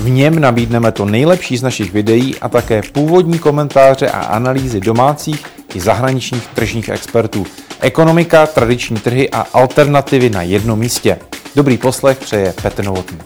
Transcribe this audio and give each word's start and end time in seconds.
V 0.00 0.10
něm 0.10 0.38
nabídneme 0.38 0.92
to 0.92 1.04
nejlepší 1.04 1.56
z 1.56 1.62
našich 1.62 1.92
videí 1.92 2.38
a 2.38 2.48
také 2.48 2.82
původní 2.92 3.38
komentáře 3.38 4.10
a 4.10 4.20
analýzy 4.20 4.80
domácích 4.80 5.46
i 5.74 5.80
zahraničních 5.80 6.46
tržních 6.46 6.88
expertů. 6.88 7.46
Ekonomika, 7.80 8.46
tradiční 8.46 8.96
trhy 8.96 9.30
a 9.30 9.40
alternativy 9.40 10.30
na 10.30 10.42
jednom 10.42 10.78
místě. 10.78 11.18
Dobrý 11.56 11.78
poslech 11.78 12.18
přeje 12.18 12.54
Petr 12.62 12.84
Novotný. 12.84 13.18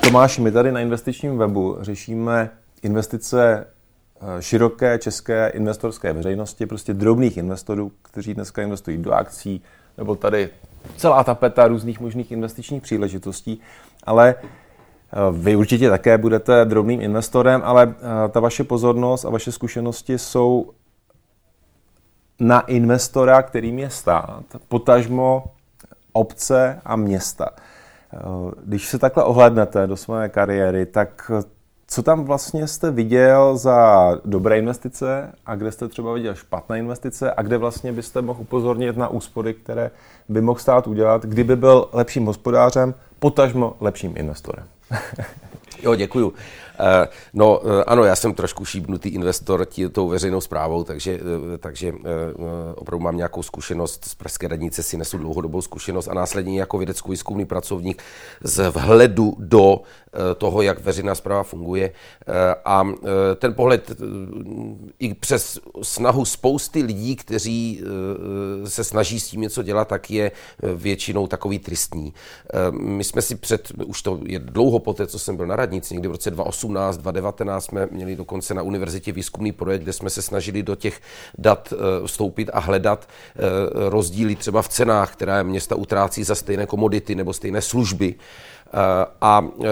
Tomáš, 0.00 0.38
my 0.38 0.52
tady 0.52 0.72
na 0.72 0.80
investičním 0.80 1.38
webu 1.38 1.76
řešíme 1.80 2.50
investice 2.82 3.66
eh, 4.20 4.42
široké 4.42 4.98
české 4.98 5.48
investorské 5.54 6.12
veřejnosti, 6.12 6.66
prostě 6.66 6.94
drobných 6.94 7.36
investorů, 7.36 7.92
kteří 8.02 8.34
dneska 8.34 8.62
investují 8.62 8.98
do 8.98 9.12
akcí, 9.12 9.62
nebo 9.98 10.16
tady 10.16 10.48
celá 10.96 11.24
tapeta 11.24 11.68
různých 11.68 12.00
možných 12.00 12.32
investičních 12.32 12.82
příležitostí, 12.82 13.60
ale 14.04 14.34
vy 15.32 15.56
určitě 15.56 15.90
také 15.90 16.18
budete 16.18 16.64
drobným 16.64 17.00
investorem, 17.00 17.60
ale 17.64 17.94
eh, 17.96 18.28
ta 18.28 18.40
vaše 18.40 18.64
pozornost 18.64 19.24
a 19.24 19.30
vaše 19.30 19.52
zkušenosti 19.52 20.18
jsou 20.18 20.70
na 22.40 22.60
investora, 22.60 23.42
kterým 23.42 23.78
je 23.78 23.90
stát, 23.90 24.44
potažmo 24.68 25.44
obce 26.12 26.80
a 26.84 26.96
města. 26.96 27.48
Eh, 28.14 28.18
když 28.64 28.88
se 28.88 28.98
takhle 28.98 29.24
ohlednete 29.24 29.86
do 29.86 29.96
své 29.96 30.28
kariéry, 30.28 30.86
tak 30.86 31.30
co 31.88 32.02
tam 32.02 32.24
vlastně 32.24 32.66
jste 32.66 32.90
viděl 32.90 33.56
za 33.56 34.10
dobré 34.24 34.58
investice 34.58 35.32
a 35.46 35.54
kde 35.54 35.72
jste 35.72 35.88
třeba 35.88 36.12
viděl 36.12 36.34
špatné 36.34 36.78
investice 36.78 37.32
a 37.36 37.42
kde 37.42 37.58
vlastně 37.58 37.92
byste 37.92 38.22
mohl 38.22 38.40
upozornit 38.40 38.96
na 38.96 39.08
úspory, 39.08 39.54
které 39.54 39.90
by 40.28 40.40
mohl 40.40 40.58
stát 40.58 40.86
udělat, 40.86 41.26
kdyby 41.26 41.56
byl 41.56 41.88
lepším 41.92 42.26
hospodářem, 42.26 42.94
potažmo 43.18 43.76
lepším 43.80 44.12
investorem? 44.16 44.66
Jo, 45.82 45.94
děkuju. 45.94 46.32
Eh, 46.78 47.08
no 47.32 47.60
eh, 47.64 47.84
ano, 47.84 48.04
já 48.04 48.16
jsem 48.16 48.34
trošku 48.34 48.64
šíbnutý 48.64 49.08
investor 49.08 49.66
tí, 49.66 49.88
tou 49.88 50.08
veřejnou 50.08 50.40
zprávou, 50.40 50.84
takže, 50.84 51.20
eh, 51.54 51.58
takže 51.58 51.92
opravdu 52.74 53.04
mám 53.04 53.16
nějakou 53.16 53.42
zkušenost 53.42 54.04
z 54.04 54.14
Pražské 54.14 54.48
radnice, 54.48 54.82
si 54.82 54.96
nesu 54.96 55.18
dlouhodobou 55.18 55.62
zkušenost 55.62 56.08
a 56.08 56.14
následně 56.14 56.60
jako 56.60 56.78
vědecko-výzkumný 56.78 57.44
pracovník 57.44 58.02
z 58.44 58.70
vhledu 58.70 59.36
do 59.38 59.80
toho, 60.38 60.62
jak 60.62 60.80
veřejná 60.80 61.14
zpráva 61.14 61.42
funguje. 61.42 61.92
A 62.64 62.84
ten 63.36 63.54
pohled 63.54 63.90
i 64.98 65.14
přes 65.14 65.58
snahu 65.82 66.24
spousty 66.24 66.82
lidí, 66.82 67.16
kteří 67.16 67.82
se 68.64 68.84
snaží 68.84 69.20
s 69.20 69.28
tím 69.28 69.40
něco 69.40 69.62
dělat, 69.62 69.88
tak 69.88 70.10
je 70.10 70.32
většinou 70.74 71.26
takový 71.26 71.58
tristní. 71.58 72.14
My 72.80 73.04
jsme 73.04 73.22
si 73.22 73.34
před, 73.34 73.72
už 73.86 74.02
to 74.02 74.20
je 74.26 74.38
dlouho 74.38 74.75
poté, 74.78 75.06
co 75.06 75.18
jsem 75.18 75.36
byl 75.36 75.46
na 75.46 75.56
radnici, 75.56 75.94
někdy 75.94 76.08
v 76.08 76.10
roce 76.10 76.30
2008, 76.30 76.72
2018, 76.72 76.96
2019 76.96 77.64
jsme 77.64 77.88
měli 77.90 78.16
dokonce 78.16 78.54
na 78.54 78.62
univerzitě 78.62 79.12
výzkumný 79.12 79.52
projekt, 79.52 79.82
kde 79.82 79.92
jsme 79.92 80.10
se 80.10 80.22
snažili 80.22 80.62
do 80.62 80.74
těch 80.76 81.00
dat 81.38 81.72
eh, 81.72 82.06
vstoupit 82.06 82.50
a 82.52 82.58
hledat 82.58 83.08
eh, 83.08 83.40
rozdíly 83.90 84.36
třeba 84.36 84.62
v 84.62 84.68
cenách, 84.68 85.12
které 85.12 85.44
města 85.44 85.74
utrácí 85.74 86.24
za 86.24 86.34
stejné 86.34 86.66
komodity 86.66 87.14
nebo 87.14 87.32
stejné 87.32 87.62
služby. 87.62 88.14
Eh, 88.72 89.06
a 89.20 89.48
eh, 89.60 89.66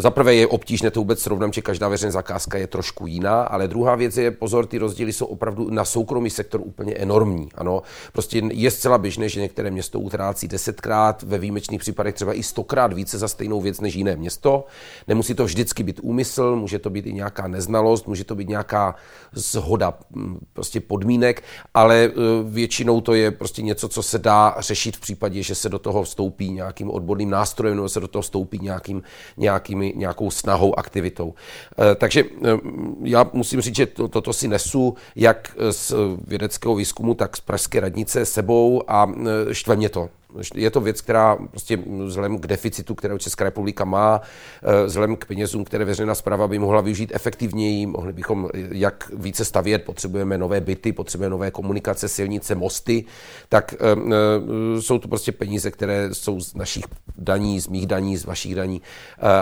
zaprvé 0.00 0.34
je 0.34 0.46
obtížné 0.46 0.90
to 0.90 1.00
vůbec 1.00 1.20
srovnat, 1.20 1.54
že 1.54 1.62
každá 1.62 1.88
veřejná 1.88 2.12
zakázka 2.12 2.58
je 2.58 2.66
trošku 2.66 3.06
jiná, 3.06 3.42
ale 3.42 3.68
druhá 3.68 3.94
věc 3.96 4.16
je, 4.16 4.30
pozor, 4.30 4.66
ty 4.66 4.78
rozdíly 4.78 5.12
jsou 5.12 5.26
opravdu 5.26 5.70
na 5.70 5.84
soukromý 5.84 6.30
sektor 6.30 6.60
úplně 6.64 6.94
enormní. 6.94 7.48
Ano, 7.54 7.82
prostě 8.12 8.42
je 8.52 8.70
zcela 8.70 8.98
běžné, 8.98 9.28
že 9.28 9.40
některé 9.40 9.70
město 9.70 10.00
utrácí 10.00 10.48
desetkrát, 10.48 11.22
ve 11.22 11.38
výjimečných 11.38 11.80
případech 11.80 12.14
třeba 12.14 12.34
i 12.34 12.42
stokrát 12.42 12.92
více 12.92 13.18
za 13.18 13.28
stejnou 13.28 13.60
věc 13.60 13.80
než 13.80 13.94
jiné 13.94 14.16
město. 14.16 14.64
Nemusí 15.08 15.34
to 15.34 15.44
vždycky 15.44 15.82
být 15.82 16.00
úmysl, 16.02 16.56
může 16.56 16.78
to 16.78 16.90
být 16.90 17.06
i 17.06 17.12
nějaká 17.12 17.48
neznalost, 17.48 18.06
může 18.06 18.24
to 18.24 18.34
být 18.34 18.48
nějaká 18.48 18.94
zhoda 19.32 19.94
hm, 20.16 20.38
prostě 20.52 20.80
podmínek, 20.80 21.42
ale 21.74 21.96
eh, 22.04 22.12
většinou 22.44 23.00
to 23.00 23.14
je 23.14 23.30
prostě 23.30 23.62
něco, 23.62 23.88
co 23.88 24.02
se 24.02 24.18
dá 24.18 24.56
řešit 24.58 24.96
v 24.96 25.00
případě, 25.00 25.42
že 25.42 25.54
se 25.54 25.68
do 25.68 25.78
toho 25.78 26.02
vstoupí 26.02 26.50
nějakým 26.50 26.90
odborným 26.90 27.30
nástrojem 27.30 27.76
nebo 27.76 27.88
se 27.88 27.99
do 28.00 28.08
toho 28.08 28.22
vstoupí 28.22 28.58
nějakým, 28.62 29.02
nějakými, 29.36 29.92
nějakou 29.96 30.30
snahou, 30.30 30.78
aktivitou. 30.78 31.34
Eh, 31.78 31.94
takže 31.94 32.24
eh, 32.24 32.48
já 33.02 33.30
musím 33.32 33.60
říct, 33.60 33.76
že 33.76 33.86
to, 33.86 34.08
toto 34.08 34.32
si 34.32 34.48
nesu 34.48 34.94
jak 35.16 35.56
z 35.70 35.94
vědeckého 36.26 36.74
výzkumu, 36.74 37.14
tak 37.14 37.36
z 37.36 37.40
Pražské 37.40 37.80
radnice 37.80 38.26
sebou 38.26 38.82
a 38.88 39.12
eh, 39.48 39.54
štve 39.54 39.76
mě 39.76 39.88
to. 39.88 40.08
Je 40.54 40.70
to 40.70 40.80
věc, 40.80 41.00
která 41.00 41.36
prostě 41.36 41.78
vzhledem 42.04 42.38
k 42.38 42.46
deficitu, 42.46 42.94
kterou 42.94 43.18
Česká 43.18 43.44
republika 43.44 43.84
má, 43.84 44.20
eh, 44.62 44.86
vzhledem 44.86 45.16
k 45.16 45.24
penězům, 45.24 45.64
které 45.64 45.84
veřejná 45.84 46.14
zpráva 46.14 46.48
by 46.48 46.58
mohla 46.58 46.80
využít 46.80 47.12
efektivněji, 47.14 47.86
mohli 47.86 48.12
bychom 48.12 48.48
jak 48.54 49.10
více 49.16 49.44
stavět, 49.44 49.84
potřebujeme 49.84 50.38
nové 50.38 50.60
byty, 50.60 50.92
potřebujeme 50.92 51.30
nové 51.30 51.50
komunikace, 51.50 52.08
silnice, 52.08 52.54
mosty, 52.54 53.04
tak 53.48 53.74
eh, 53.74 53.76
eh, 54.76 54.82
jsou 54.82 54.98
to 54.98 55.08
prostě 55.08 55.32
peníze, 55.32 55.70
které 55.70 56.14
jsou 56.14 56.40
z 56.40 56.54
našich 56.54 56.84
daní, 57.18 57.60
z 57.60 57.68
mých 57.68 57.86
daní, 57.86 58.16
z 58.16 58.24
vašich 58.24 58.54
daní 58.54 58.82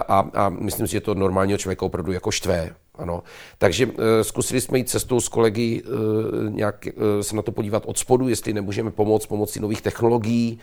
a, 0.08 0.30
a 0.34 0.48
myslím 0.48 0.86
si, 0.86 0.92
že 0.92 1.00
to 1.00 1.14
normálního 1.14 1.58
člověka 1.58 1.86
opravdu 1.86 2.12
jako 2.12 2.30
štve. 2.30 2.74
Ano. 2.98 3.22
Takže 3.58 3.86
uh, 3.86 3.92
zkusili 4.22 4.60
jsme 4.60 4.78
jít 4.78 4.88
cestou 4.88 5.20
s 5.20 5.28
kolegy 5.28 5.82
uh, 5.82 6.54
nějak 6.54 6.88
uh, 6.94 7.02
se 7.20 7.36
na 7.36 7.42
to 7.42 7.52
podívat 7.52 7.82
od 7.86 7.98
spodu, 7.98 8.28
jestli 8.28 8.52
nemůžeme 8.52 8.90
pomoct 8.90 9.26
pomocí 9.26 9.60
nových 9.60 9.82
technologií, 9.82 10.58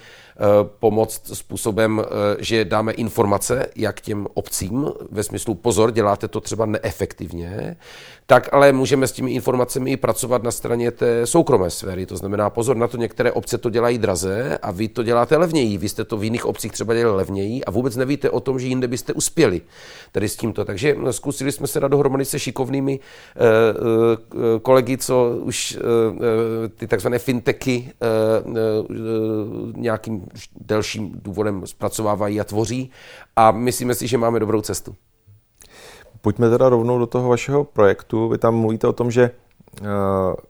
pomoct 0.79 1.35
způsobem, 1.35 2.03
že 2.39 2.65
dáme 2.65 2.91
informace, 2.91 3.65
jak 3.75 4.01
těm 4.01 4.27
obcím, 4.33 4.91
ve 5.11 5.23
smyslu 5.23 5.55
pozor, 5.55 5.91
děláte 5.91 6.27
to 6.27 6.41
třeba 6.41 6.65
neefektivně, 6.65 7.77
tak 8.25 8.49
ale 8.51 8.71
můžeme 8.71 9.07
s 9.07 9.11
těmi 9.11 9.31
informacemi 9.31 9.97
pracovat 9.97 10.43
na 10.43 10.51
straně 10.51 10.91
té 10.91 11.25
soukromé 11.25 11.69
sféry. 11.69 12.05
To 12.05 12.17
znamená, 12.17 12.49
pozor 12.49 12.77
na 12.77 12.87
to, 12.87 12.97
některé 12.97 13.31
obce 13.31 13.57
to 13.57 13.69
dělají 13.69 13.97
draze 13.97 14.57
a 14.61 14.71
vy 14.71 14.87
to 14.87 15.03
děláte 15.03 15.37
levněji. 15.37 15.77
Vy 15.77 15.89
jste 15.89 16.03
to 16.03 16.17
v 16.17 16.23
jiných 16.23 16.45
obcích 16.45 16.71
třeba 16.71 16.93
dělali 16.93 17.17
levněji 17.17 17.65
a 17.65 17.71
vůbec 17.71 17.95
nevíte 17.95 18.29
o 18.29 18.39
tom, 18.39 18.59
že 18.59 18.67
jinde 18.67 18.87
byste 18.87 19.13
uspěli 19.13 19.61
tady 20.11 20.29
s 20.29 20.35
tímto. 20.35 20.65
Takže 20.65 20.95
zkusili 21.11 21.51
jsme 21.51 21.67
se 21.67 21.79
dát 21.79 21.87
dohromady 21.87 22.24
se 22.25 22.39
šikovnými 22.39 22.99
uh, 22.99 23.43
uh, 24.33 24.59
kolegy, 24.61 24.97
co 24.97 25.37
už 25.41 25.77
uh, 25.77 26.17
ty 26.75 26.87
takzvané 26.87 27.19
fintechy 27.19 27.91
nějakým 29.75 30.25
delším 30.55 31.11
důvodem 31.15 31.67
zpracovávají 31.67 32.39
a 32.39 32.43
tvoří 32.43 32.91
a 33.35 33.51
myslíme 33.51 33.95
si, 33.95 34.07
že 34.07 34.17
máme 34.17 34.39
dobrou 34.39 34.61
cestu. 34.61 34.95
Pojďme 36.25 36.49
teda 36.49 36.69
rovnou 36.69 36.99
do 36.99 37.05
toho 37.05 37.29
vašeho 37.29 37.63
projektu. 37.63 38.29
Vy 38.29 38.37
tam 38.37 38.55
mluvíte 38.55 38.87
o 38.87 38.93
tom, 38.93 39.11
že 39.11 39.23
eh, 39.23 39.85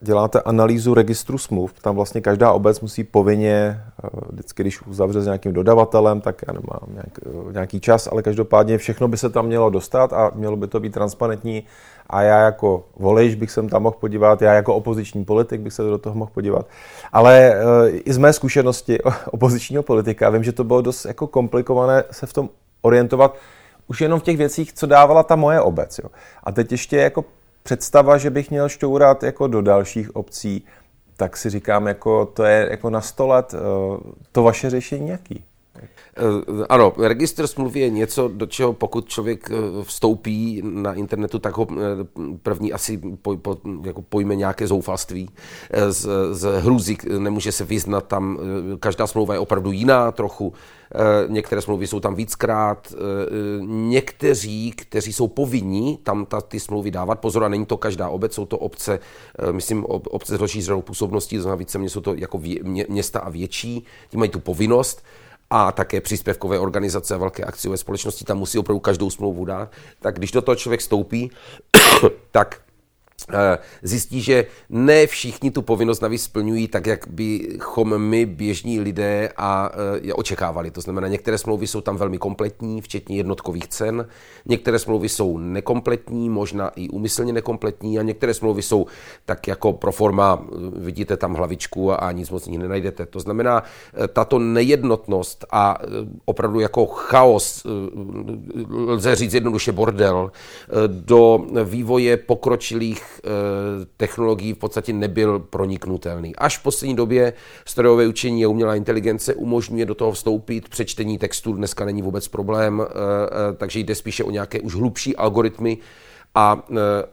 děláte 0.01 0.41
analýzu 0.41 0.93
registru 0.93 1.37
smluv. 1.37 1.73
Tam 1.81 1.95
vlastně 1.95 2.21
každá 2.21 2.51
obec 2.51 2.81
musí 2.81 3.03
povinně, 3.03 3.51
eh, 3.53 3.94
vždycky 4.29 4.63
když 4.63 4.81
uzavře 4.81 5.21
s 5.21 5.25
nějakým 5.25 5.53
dodavatelem, 5.53 6.21
tak 6.21 6.41
já 6.47 6.53
nemám 6.53 6.93
nějak, 6.93 7.19
eh, 7.49 7.53
nějaký 7.53 7.79
čas, 7.79 8.07
ale 8.11 8.21
každopádně 8.21 8.77
všechno 8.77 9.07
by 9.07 9.17
se 9.17 9.29
tam 9.29 9.45
mělo 9.45 9.69
dostat 9.69 10.13
a 10.13 10.31
mělo 10.35 10.57
by 10.57 10.67
to 10.67 10.79
být 10.79 10.93
transparentní. 10.93 11.63
A 12.09 12.21
já 12.21 12.39
jako 12.39 12.83
volič 12.95 13.35
bych 13.35 13.51
se 13.51 13.63
tam 13.63 13.83
mohl 13.83 13.95
podívat, 13.99 14.41
já 14.41 14.53
jako 14.53 14.75
opoziční 14.75 15.25
politik 15.25 15.61
bych 15.61 15.73
se 15.73 15.83
do 15.83 15.97
toho 15.97 16.15
mohl 16.15 16.31
podívat. 16.33 16.67
Ale 17.13 17.53
i 17.89 18.13
z 18.13 18.17
mé 18.17 18.33
zkušenosti 18.33 18.97
opozičního 19.31 19.83
politika 19.83 20.29
vím, 20.29 20.43
že 20.43 20.51
to 20.51 20.63
bylo 20.63 20.81
dost 20.81 21.05
jako 21.05 21.27
komplikované 21.27 22.03
se 22.11 22.25
v 22.25 22.33
tom 22.33 22.49
orientovat, 22.81 23.35
už 23.87 24.01
jenom 24.01 24.19
v 24.19 24.23
těch 24.23 24.37
věcích, 24.37 24.73
co 24.73 24.85
dávala 24.85 25.23
ta 25.23 25.35
moje 25.35 25.61
obec. 25.61 25.99
Jo. 26.03 26.09
A 26.43 26.51
teď 26.51 26.71
ještě 26.71 26.97
jako 26.97 27.25
představa, 27.63 28.17
že 28.17 28.29
bych 28.29 28.49
měl 28.49 28.69
šťourat 28.69 29.23
jako 29.23 29.47
do 29.47 29.61
dalších 29.61 30.15
obcí, 30.15 30.65
tak 31.17 31.37
si 31.37 31.49
říkám, 31.49 31.87
jako 31.87 32.25
to 32.25 32.43
je 32.43 32.67
jako 32.71 32.89
na 32.89 33.01
sto 33.01 33.27
let, 33.27 33.53
eh, 33.53 33.57
to 34.31 34.43
vaše 34.43 34.69
řešení 34.69 35.09
jaký? 35.09 35.43
Eh, 36.17 36.65
ano, 36.69 36.93
registr 36.97 37.47
smluv 37.47 37.75
je 37.75 37.89
něco, 37.89 38.27
do 38.27 38.45
čeho 38.45 38.73
pokud 38.73 39.09
člověk 39.09 39.49
eh, 39.51 39.83
vstoupí 39.83 40.61
na 40.65 40.93
internetu, 40.93 41.39
tak 41.39 41.57
ho 41.57 41.67
první 42.43 42.73
asi 42.73 42.97
poj, 42.97 43.37
po, 43.37 43.57
jako 43.85 44.01
pojme 44.01 44.35
nějaké 44.35 44.67
zoufalství 44.67 45.29
z, 45.89 46.07
z 46.31 46.61
hrůzy, 46.61 46.97
nemůže 47.17 47.51
se 47.51 47.65
vyznat 47.65 48.07
tam, 48.07 48.39
každá 48.79 49.07
smlouva 49.07 49.33
je 49.33 49.39
opravdu 49.39 49.71
jiná 49.71 50.11
trochu, 50.11 50.53
některé 51.27 51.61
smlouvy 51.61 51.87
jsou 51.87 51.99
tam 51.99 52.15
víckrát, 52.15 52.93
někteří, 53.65 54.71
kteří 54.71 55.13
jsou 55.13 55.27
povinní 55.27 55.97
tam 56.03 56.25
ta, 56.25 56.41
ty 56.41 56.59
smlouvy 56.59 56.91
dávat, 56.91 57.19
pozor, 57.19 57.43
a 57.43 57.49
není 57.49 57.65
to 57.65 57.77
každá 57.77 58.09
obec, 58.09 58.33
jsou 58.33 58.45
to 58.45 58.57
obce, 58.57 58.99
myslím, 59.51 59.85
obce 59.85 60.37
s 60.37 60.39
rozšířenou 60.39 60.81
působností, 60.81 61.35
to 61.35 61.41
znamená 61.41 61.59
více 61.59 61.79
jsou 61.79 62.01
to 62.01 62.13
jako 62.13 62.37
vě, 62.37 62.59
města 62.63 63.19
a 63.19 63.29
větší, 63.29 63.85
ti 64.09 64.17
mají 64.17 64.29
tu 64.29 64.39
povinnost, 64.39 65.03
a 65.49 65.71
také 65.71 66.01
příspěvkové 66.01 66.59
organizace 66.59 67.15
a 67.15 67.17
velké 67.17 67.43
akciové 67.43 67.77
společnosti 67.77 68.25
tam 68.25 68.37
musí 68.37 68.57
opravdu 68.57 68.79
každou 68.79 69.09
smlouvu 69.09 69.45
dát, 69.45 69.71
tak 69.99 70.15
když 70.15 70.31
do 70.31 70.41
toho 70.41 70.55
člověk 70.55 70.81
stoupí, 70.81 71.31
tak 72.31 72.61
zjistí, 73.81 74.21
že 74.21 74.45
ne 74.69 75.07
všichni 75.07 75.51
tu 75.51 75.61
povinnost 75.61 76.01
navíc 76.01 76.23
splňují 76.23 76.67
tak, 76.67 76.87
jak 76.87 77.07
bychom 77.07 77.97
my, 77.97 78.25
běžní 78.25 78.79
lidé, 78.79 79.29
a 79.37 79.69
eh, 79.73 79.99
je 80.01 80.13
očekávali. 80.13 80.71
To 80.71 80.81
znamená, 80.81 81.07
některé 81.07 81.37
smlouvy 81.37 81.67
jsou 81.67 81.81
tam 81.81 81.97
velmi 81.97 82.17
kompletní, 82.17 82.81
včetně 82.81 83.17
jednotkových 83.17 83.67
cen, 83.67 84.07
některé 84.45 84.79
smlouvy 84.79 85.09
jsou 85.09 85.37
nekompletní, 85.37 86.29
možná 86.29 86.69
i 86.75 86.89
úmyslně 86.89 87.33
nekompletní, 87.33 87.99
a 87.99 88.01
některé 88.01 88.33
smlouvy 88.33 88.61
jsou 88.61 88.85
tak 89.25 89.47
jako 89.47 89.73
pro 89.73 89.91
forma, 89.91 90.41
eh, 90.41 90.55
vidíte 90.79 91.17
tam 91.17 91.33
hlavičku 91.33 92.03
a 92.03 92.11
nic 92.11 92.29
moc 92.29 92.47
ní 92.47 92.57
nenajdete. 92.57 93.05
To 93.05 93.19
znamená, 93.19 93.63
tato 94.13 94.39
nejednotnost 94.39 95.45
a 95.51 95.77
opravdu 96.25 96.59
jako 96.59 96.85
chaos, 96.85 97.65
lze 98.67 99.15
říct 99.15 99.33
jednoduše 99.33 99.71
bordel, 99.71 100.31
do 100.87 101.45
vývoje 101.63 102.17
pokročilých 102.17 103.04
Eh, 103.23 103.85
technologií 103.97 104.53
v 104.53 104.57
podstatě 104.57 104.93
nebyl 104.93 105.39
proniknutelný. 105.39 106.35
Až 106.35 106.57
v 106.57 106.63
poslední 106.63 106.95
době 106.95 107.33
strojové 107.65 108.07
učení 108.07 108.45
a 108.45 108.47
umělá 108.47 108.75
inteligence 108.75 109.33
umožňuje 109.33 109.85
do 109.85 109.95
toho 109.95 110.11
vstoupit, 110.11 110.69
přečtení 110.69 111.17
textu 111.17 111.53
dneska 111.53 111.85
není 111.85 112.01
vůbec 112.01 112.27
problém, 112.27 112.81
eh, 112.81 112.85
eh, 112.85 113.53
takže 113.57 113.79
jde 113.79 113.95
spíše 113.95 114.23
o 114.23 114.31
nějaké 114.31 114.59
už 114.59 114.75
hlubší 114.75 115.15
algoritmy 115.15 115.77
a, 116.35 116.63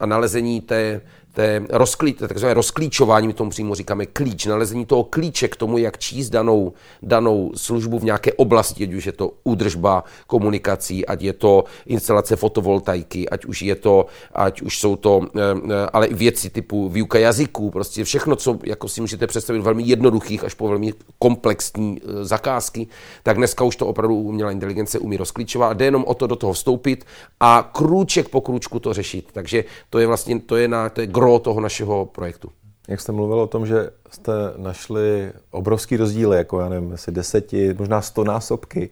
a 0.00 0.06
nalezení 0.06 0.60
té 0.60 1.00
té 1.32 1.62
rozklí, 1.70 2.12
takzvané 2.12 2.55
rozklíčování, 2.55 3.26
my 3.26 3.32
tomu 3.32 3.50
přímo 3.50 3.75
říkáme 3.75 4.06
klíč, 4.06 4.46
nalezení 4.46 4.87
toho 4.87 5.05
klíče 5.05 5.49
k 5.49 5.56
tomu, 5.56 5.79
jak 5.79 5.99
číst 5.99 6.31
danou, 6.31 6.73
danou 7.02 7.52
službu 7.56 7.99
v 7.99 8.05
nějaké 8.05 8.32
oblasti, 8.32 8.84
ať 8.84 8.93
už 8.93 9.06
je 9.06 9.12
to 9.12 9.32
údržba 9.44 10.05
komunikací, 10.26 11.06
ať 11.06 11.23
je 11.23 11.32
to 11.32 11.64
instalace 11.87 12.37
fotovoltaiky, 12.37 13.29
ať 13.29 13.44
už 13.44 13.62
je 13.62 13.75
to, 13.75 14.06
ať 14.34 14.62
už 14.62 14.79
jsou 14.79 14.96
to, 14.96 15.20
eh, 15.37 15.40
eh, 15.40 15.87
ale 15.93 16.06
i 16.06 16.14
věci 16.14 16.50
typu 16.50 16.88
výuka 16.88 17.19
jazyků, 17.19 17.70
prostě 17.70 18.05
všechno, 18.05 18.37
co 18.37 18.58
jako 18.64 18.88
si 18.88 19.00
můžete 19.00 19.26
představit 19.26 19.61
velmi 19.61 19.82
jednoduchých 19.82 20.44
až 20.44 20.55
po 20.55 20.69
velmi 20.69 20.93
komplexní 21.19 22.00
eh, 22.00 22.25
zakázky, 22.25 22.87
tak 23.23 23.37
dneska 23.37 23.64
už 23.64 23.76
to 23.76 23.87
opravdu 23.87 24.17
umělá 24.17 24.50
inteligence 24.50 24.99
umí 24.99 25.17
rozklíčovat 25.17 25.70
a 25.70 25.75
jde 25.75 25.85
jenom 25.85 26.05
o 26.05 26.14
to 26.14 26.26
do 26.26 26.37
toho 26.37 26.52
vstoupit 26.52 27.05
a 27.40 27.70
krůček 27.73 28.28
po 28.28 28.40
krůčku 28.40 28.78
to 28.78 28.94
řešit. 28.94 29.28
Takže 29.32 29.64
to 29.90 29.99
je 29.99 30.06
vlastně, 30.06 30.40
to 30.40 30.56
je 30.56 30.69
na, 30.69 30.88
to 30.88 31.00
je 31.00 31.06
gro 31.22 31.38
toho 31.38 31.60
našeho 31.60 32.06
projektu. 32.06 32.48
Jak 32.88 33.00
jste 33.00 33.12
mluvil 33.12 33.40
o 33.40 33.46
tom, 33.46 33.66
že 33.66 33.90
jste 34.10 34.32
našli 34.56 35.32
obrovský 35.50 35.96
rozdíly, 35.96 36.36
jako 36.36 36.60
já 36.60 36.69
nevím, 36.69 36.92
asi 36.92 37.12
deseti, 37.12 37.74
možná 37.78 38.00
sto 38.00 38.24
násobky, 38.24 38.90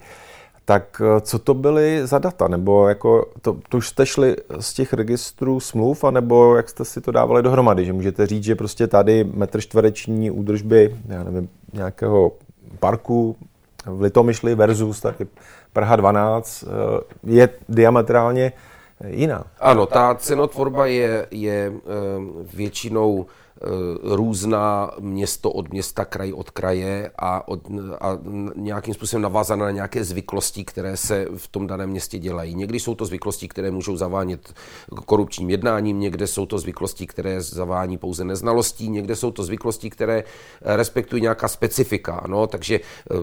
tak 0.64 1.02
eh, 1.04 1.20
co 1.20 1.38
to 1.38 1.54
byly 1.54 2.06
za 2.06 2.18
data? 2.18 2.48
Nebo 2.48 2.88
jako 2.88 3.26
to, 3.42 3.56
to 3.68 3.76
už 3.76 3.88
jste 3.88 4.06
šli 4.06 4.36
z 4.60 4.74
těch 4.74 4.92
registrů 4.92 5.60
smluv, 5.60 6.04
anebo 6.04 6.56
jak 6.56 6.68
jste 6.68 6.84
si 6.84 7.00
to 7.00 7.12
dávali 7.12 7.42
dohromady? 7.42 7.84
Že 7.84 7.92
můžete 7.92 8.26
říct, 8.26 8.44
že 8.44 8.54
prostě 8.54 8.86
tady 8.86 9.24
metr 9.24 9.60
čtvereční 9.60 10.30
údržby, 10.30 10.96
já 11.08 11.24
nevím, 11.24 11.48
nějakého 11.72 12.32
parku 12.78 13.36
v 13.86 14.00
Litomyšli 14.00 14.54
versus 14.54 15.00
tady 15.00 15.26
Praha 15.72 15.96
12 15.96 16.64
eh, 16.64 16.66
je 17.24 17.48
diametrálně 17.68 18.52
jiná. 19.06 19.44
Ano, 19.60 19.86
ta 19.86 20.14
cenotvorba 20.14 20.86
je, 20.86 21.26
je 21.30 21.72
eh, 21.72 21.80
většinou 22.54 23.26
různá 24.02 24.90
město 25.00 25.50
od 25.50 25.72
města, 25.72 26.04
kraj 26.04 26.32
od 26.32 26.50
kraje 26.50 27.10
a, 27.18 27.48
od, 27.48 27.60
a 28.00 28.18
nějakým 28.56 28.94
způsobem 28.94 29.22
navázaná 29.22 29.64
na 29.64 29.70
nějaké 29.70 30.04
zvyklosti, 30.04 30.64
které 30.64 30.96
se 30.96 31.26
v 31.36 31.48
tom 31.48 31.66
daném 31.66 31.90
městě 31.90 32.18
dělají. 32.18 32.54
Někdy 32.54 32.80
jsou 32.80 32.94
to 32.94 33.04
zvyklosti, 33.04 33.48
které 33.48 33.70
můžou 33.70 33.96
zavánět 33.96 34.54
korupčním 35.06 35.50
jednáním, 35.50 36.00
někde 36.00 36.26
jsou 36.26 36.46
to 36.46 36.58
zvyklosti, 36.58 37.06
které 37.06 37.40
zavání 37.40 37.98
pouze 37.98 38.24
neznalostí, 38.24 38.88
někde 38.88 39.16
jsou 39.16 39.30
to 39.30 39.42
zvyklosti, 39.42 39.90
které 39.90 40.24
respektují 40.62 41.22
nějaká 41.22 41.48
specifika. 41.48 42.24
No, 42.26 42.46
takže 42.46 42.80
eh, 42.80 43.14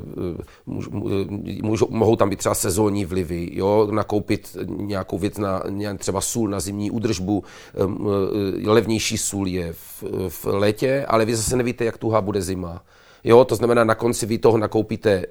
můžou, 1.62 1.88
mohou 1.90 2.16
tam 2.16 2.30
být 2.30 2.40
třeba 2.40 2.56
sezónní 2.56 3.06
vlivy, 3.06 3.50
jo, 3.52 3.88
nakoupit 3.92 4.58
nějakou 4.66 5.18
věc 5.18 5.38
na 5.38 5.64
třeba 5.98 6.22
sůl 6.22 6.50
na 6.50 6.60
zimní 6.60 6.92
údržbu. 6.92 7.44
Eh, 7.76 8.70
levnější 8.70 9.18
sůl 9.18 9.48
je 9.48 9.74
v 9.74 10.04
v 10.30 10.46
létě, 10.46 11.06
ale 11.08 11.26
vy 11.26 11.36
zase 11.36 11.56
nevíte, 11.56 11.86
jak 11.86 11.98
tuhá 11.98 12.22
bude 12.22 12.42
zima. 12.42 12.84
Jo, 13.24 13.46
to 13.46 13.56
znamená, 13.56 13.84
na 13.84 13.96
konci 13.96 14.26
vy 14.26 14.38
toho 14.38 14.58
nakoupíte 14.58 15.12
e, 15.12 15.26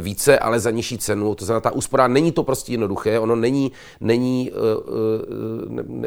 více, 0.00 0.38
ale 0.38 0.60
za 0.60 0.70
nižší 0.70 0.98
cenu. 0.98 1.34
To 1.34 1.44
znamená, 1.44 1.60
ta 1.60 1.70
úspora 1.70 2.08
není 2.08 2.32
to 2.32 2.42
prostě 2.42 2.72
jednoduché, 2.72 3.18
ono 3.18 3.36
není, 3.36 3.72
není, 4.00 4.50
e, 4.50 4.54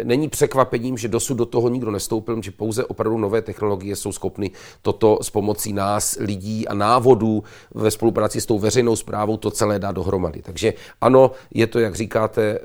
e, 0.01 0.03
není 0.03 0.29
překvapením, 0.29 0.97
že 0.97 1.07
dosud 1.07 1.33
do 1.33 1.45
toho 1.45 1.69
nikdo 1.69 1.91
nestoupil, 1.91 2.41
že 2.41 2.51
pouze 2.51 2.85
opravdu 2.85 3.17
nové 3.17 3.41
technologie 3.41 3.95
jsou 3.95 4.11
schopny 4.11 4.51
toto 4.81 5.19
s 5.21 5.29
pomocí 5.29 5.73
nás, 5.73 6.17
lidí 6.19 6.67
a 6.67 6.73
návodů 6.73 7.43
ve 7.73 7.91
spolupráci 7.91 8.41
s 8.41 8.45
tou 8.45 8.59
veřejnou 8.59 8.95
zprávou 8.95 9.37
to 9.37 9.51
celé 9.51 9.79
dát 9.79 9.91
dohromady. 9.91 10.41
Takže 10.41 10.73
ano, 11.01 11.31
je 11.53 11.67
to, 11.67 11.79
jak 11.79 11.95
říkáte, 11.95 12.59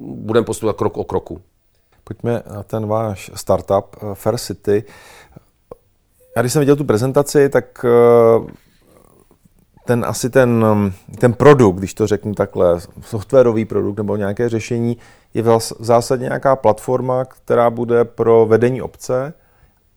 budeme 0.00 0.44
postupovat 0.44 0.76
krok 0.76 0.96
o 0.96 1.04
kroku. 1.04 1.40
Pojďme 2.08 2.42
na 2.54 2.62
ten 2.62 2.86
váš 2.86 3.30
startup 3.34 3.96
eh, 3.96 4.14
Fair 4.14 4.38
City. 4.38 4.84
Já 6.36 6.42
když 6.42 6.52
jsem 6.52 6.60
viděl 6.60 6.76
tu 6.76 6.84
prezentaci, 6.84 7.48
tak 7.48 7.84
eh, 7.84 8.52
ten 9.84 10.04
asi 10.08 10.30
ten, 10.30 10.64
ten 11.18 11.32
produkt, 11.32 11.76
když 11.76 11.94
to 11.94 12.06
řeknu 12.06 12.34
takhle, 12.34 12.80
softwarový 13.00 13.64
produkt 13.64 13.96
nebo 13.96 14.16
nějaké 14.16 14.48
řešení, 14.48 14.96
je 15.34 15.42
v 15.42 15.58
zásadě 15.80 16.24
nějaká 16.24 16.56
platforma, 16.56 17.24
která 17.24 17.70
bude 17.70 18.04
pro 18.04 18.46
vedení 18.46 18.82
obce 18.82 19.34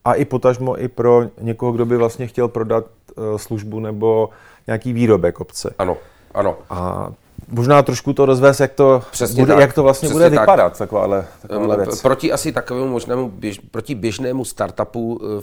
a 0.06 0.14
i 0.14 0.26
potažmo 0.26 0.82
i 0.82 0.88
pro 0.88 1.24
někoho, 1.42 1.72
kdo 1.72 1.86
by 1.86 1.98
vlastně 1.98 2.28
chtěl 2.28 2.48
prodat 2.48 2.86
eh, 3.18 3.38
službu 3.38 3.80
nebo 3.80 4.30
nějaký 4.68 4.94
výrobek 4.94 5.40
obce. 5.40 5.74
Ano, 5.78 5.98
ano. 6.34 6.58
A 6.70 7.12
možná 7.52 7.84
trošku 7.84 8.14
to 8.14 8.26
rozvést, 8.26 8.60
jak 8.60 8.74
to, 8.74 9.02
bude, 9.36 9.54
jak 9.54 9.74
to 9.74 9.84
vlastně 9.84 10.08
Přesně 10.08 10.14
bude 10.14 10.30
tak. 10.30 10.40
vypadat, 10.40 10.78
takováhle, 10.78 11.28
takováhle 11.42 11.78
věc. 11.78 12.02
Proti 12.02 12.32
asi 12.32 12.52
takovému 12.52 12.88
možnému, 12.88 13.30
běž, 13.30 13.60
proti 13.72 13.96
běžnému 13.96 14.46
startupu 14.46 15.16
uh, 15.16 15.42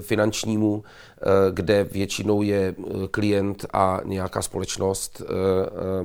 finančnímu, 0.00 0.72
uh, 0.72 0.82
kde 1.50 1.84
většinou 1.84 2.42
je 2.42 2.74
klient 3.10 3.66
a 3.72 4.00
nějaká 4.04 4.42
společnost, 4.42 5.22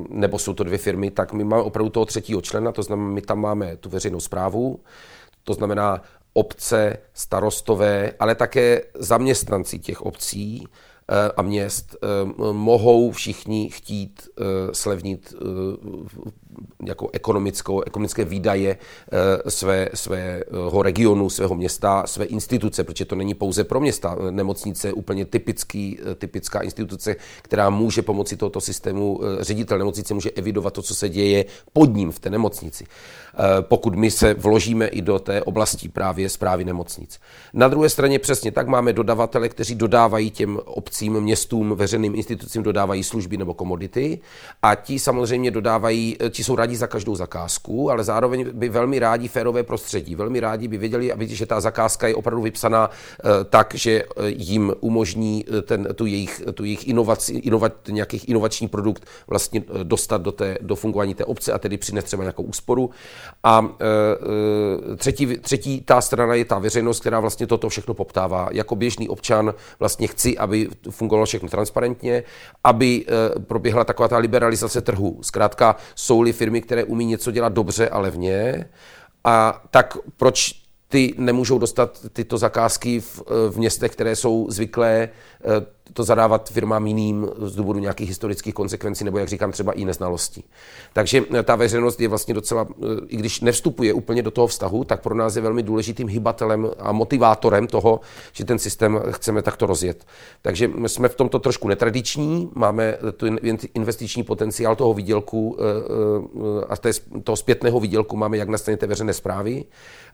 nebo 0.10 0.40
jsou 0.40 0.54
to 0.54 0.64
dvě 0.64 0.78
firmy, 0.78 1.12
tak 1.12 1.34
my 1.34 1.44
máme 1.44 1.64
opravdu 1.64 1.90
toho 1.90 2.06
třetího 2.06 2.42
člena, 2.42 2.72
to 2.72 2.84
znamená, 2.84 3.10
my 3.10 3.22
tam 3.22 3.40
máme 3.40 3.78
tu 3.78 3.90
veřejnou 3.90 4.20
zprávu, 4.20 4.80
to 5.44 5.54
znamená 5.54 6.02
obce, 6.34 6.98
starostové, 7.14 8.12
ale 8.20 8.36
také 8.36 8.82
zaměstnanci 9.00 9.80
těch 9.80 10.02
obcí, 10.02 10.68
Eh, 10.68 10.97
a 11.38 11.42
měst 11.42 11.96
eh, 11.96 12.08
mohou 12.52 13.12
všichni 13.12 13.70
chtít 13.70 14.30
eh, 14.30 14.44
slevnit 14.72 15.34
jako 16.86 17.10
ekonomickou, 17.14 17.82
ekonomické 17.82 18.26
výdaje 18.26 18.78
své, 19.48 19.90
svého 19.94 20.82
regionu, 20.82 21.30
svého 21.30 21.56
města, 21.56 22.04
své 22.08 22.26
instituce, 22.26 22.84
protože 22.84 23.06
to 23.06 23.16
není 23.16 23.34
pouze 23.34 23.64
pro 23.64 23.80
města. 23.80 24.18
Nemocnice 24.30 24.88
je 24.88 24.94
úplně 24.94 25.26
typický, 25.26 26.00
typická 26.16 26.62
instituce, 26.62 27.16
která 27.42 27.70
může 27.70 28.02
pomocí 28.02 28.38
tohoto 28.38 28.62
systému, 28.62 29.20
ředitel 29.40 29.78
nemocnice 29.78 30.14
může 30.14 30.32
evidovat 30.32 30.74
to, 30.74 30.82
co 30.82 30.96
se 30.96 31.10
děje 31.10 31.46
pod 31.74 31.94
ním 31.94 32.12
v 32.12 32.20
té 32.20 32.30
nemocnici. 32.30 32.86
Pokud 33.62 33.96
my 33.96 34.12
se 34.12 34.34
vložíme 34.34 34.88
i 34.88 35.02
do 35.02 35.20
té 35.20 35.44
oblasti 35.44 35.90
právě 35.90 36.30
zprávy 36.30 36.66
nemocnic. 36.66 37.20
Na 37.54 37.68
druhé 37.68 37.90
straně 37.90 38.20
přesně 38.20 38.52
tak 38.52 38.68
máme 38.68 38.94
dodavatele, 38.94 39.50
kteří 39.50 39.76
dodávají 39.76 40.32
těm 40.32 40.60
obcím 40.66 40.97
obcím, 40.98 41.22
městům, 41.22 41.76
veřejným 41.76 42.16
institucím 42.16 42.64
dodávají 42.64 43.04
služby 43.04 43.38
nebo 43.38 43.54
komodity 43.54 44.20
a 44.62 44.76
ti 44.76 45.00
samozřejmě 45.00 45.52
dodávají, 45.52 46.18
ti 46.30 46.44
jsou 46.44 46.56
rádi 46.56 46.76
za 46.76 46.88
každou 46.88 47.16
zakázku, 47.16 47.92
ale 47.92 48.04
zároveň 48.04 48.50
by 48.54 48.70
velmi 48.70 49.00
rádi 49.00 49.28
férové 49.28 49.64
prostředí. 49.64 50.16
Velmi 50.16 50.40
rádi 50.40 50.68
by 50.68 50.78
věděli, 50.78 51.12
aby, 51.12 51.28
že 51.28 51.46
ta 51.46 51.62
zakázka 51.62 52.08
je 52.08 52.16
opravdu 52.16 52.42
vypsaná 52.42 52.90
tak, 53.50 53.76
že 53.76 54.04
jim 54.26 54.74
umožní 54.80 55.46
ten, 55.66 55.88
tu 55.96 56.06
jejich, 56.06 56.42
tu 56.54 56.64
jejich 56.64 56.88
inovaci, 56.88 57.34
inovat, 57.34 57.74
nějakých 57.90 58.30
inovační 58.30 58.68
produkt 58.68 59.06
vlastně 59.28 59.64
dostat 59.84 60.22
do, 60.22 60.32
té, 60.32 60.58
do 60.62 60.76
fungování 60.76 61.14
té 61.16 61.26
obce 61.26 61.54
a 61.54 61.58
tedy 61.58 61.78
přinést 61.78 62.06
třeba 62.06 62.24
nějakou 62.24 62.44
úsporu. 62.44 62.90
A 63.44 63.70
třetí, 64.98 65.38
třetí 65.38 65.82
ta 65.82 66.02
strana 66.02 66.34
je 66.34 66.46
ta 66.46 66.60
veřejnost, 66.60 67.00
která 67.00 67.20
vlastně 67.20 67.48
toto 67.48 67.70
všechno 67.70 67.94
poptává. 67.94 68.50
Jako 68.52 68.76
běžný 68.76 69.10
občan 69.10 69.54
vlastně 69.80 70.08
chci, 70.08 70.38
aby 70.38 70.70
fungovalo 70.90 71.26
všechno 71.26 71.50
transparentně, 71.50 72.24
aby 72.64 73.06
eh, 73.08 73.40
proběhla 73.40 73.84
taková 73.84 74.08
ta 74.08 74.18
liberalizace 74.18 74.82
trhu. 74.82 75.20
Zkrátka 75.22 75.76
jsou-li 75.96 76.34
firmy, 76.34 76.62
které 76.62 76.84
umí 76.84 77.06
něco 77.06 77.32
dělat 77.32 77.54
dobře 77.54 77.90
a 77.90 78.00
levně, 78.00 78.70
a 79.24 79.64
tak 79.72 79.98
proč 80.18 80.68
ty 80.88 81.14
nemůžou 81.18 81.60
dostat 81.60 82.06
tyto 82.14 82.38
zakázky 82.38 83.00
v, 83.00 83.22
eh, 83.28 83.52
v 83.52 83.58
městech, 83.58 83.92
které 83.92 84.16
jsou 84.16 84.48
zvyklé 84.50 85.10
eh, 85.10 85.77
to 85.94 86.04
zadávat 86.04 86.50
firmám 86.50 86.88
jiným 86.88 87.28
z 87.38 87.56
důvodu 87.56 87.80
nějakých 87.80 88.10
historických 88.10 88.54
konsekvencí 88.54 89.04
nebo, 89.04 89.18
jak 89.18 89.28
říkám, 89.28 89.52
třeba 89.52 89.72
i 89.72 89.86
neznalostí. 89.86 90.44
Takže 90.94 91.24
eh, 91.34 91.44
ta 91.44 91.56
veřejnost 91.56 92.02
je 92.02 92.08
vlastně 92.08 92.34
docela, 92.34 92.68
i 93.08 93.18
když 93.18 93.42
nevstupuje 93.42 93.94
úplně 93.94 94.24
do 94.24 94.32
toho 94.32 94.48
vztahu, 94.48 94.84
tak 94.84 95.02
pro 95.02 95.16
nás 95.16 95.36
je 95.36 95.42
velmi 95.42 95.64
důležitým 95.64 96.08
hybatelem 96.08 96.70
a 96.80 96.92
motivátorem 96.92 97.68
toho, 97.68 98.00
že 98.32 98.46
ten 98.46 98.60
systém 98.60 99.02
chceme 99.12 99.42
takto 99.42 99.66
rozjet. 99.66 100.06
Takže 100.42 100.72
jsme 100.88 101.10
v 101.10 101.16
tomto 101.16 101.40
trošku 101.40 101.68
netradiční, 101.68 102.50
máme 102.56 102.98
tu 103.18 103.26
investiční 103.74 104.24
potenciál 104.24 104.76
toho 104.76 104.94
výdělku 104.94 105.58
a 106.70 106.76
toho 107.24 107.36
zpětného 107.36 107.80
výdělku 107.80 108.18
máme 108.18 108.38
jak 108.38 108.50
na 108.50 108.58
straně 108.58 108.78
té 108.78 108.88
veřejné 108.88 109.14
zprávy, 109.14 109.66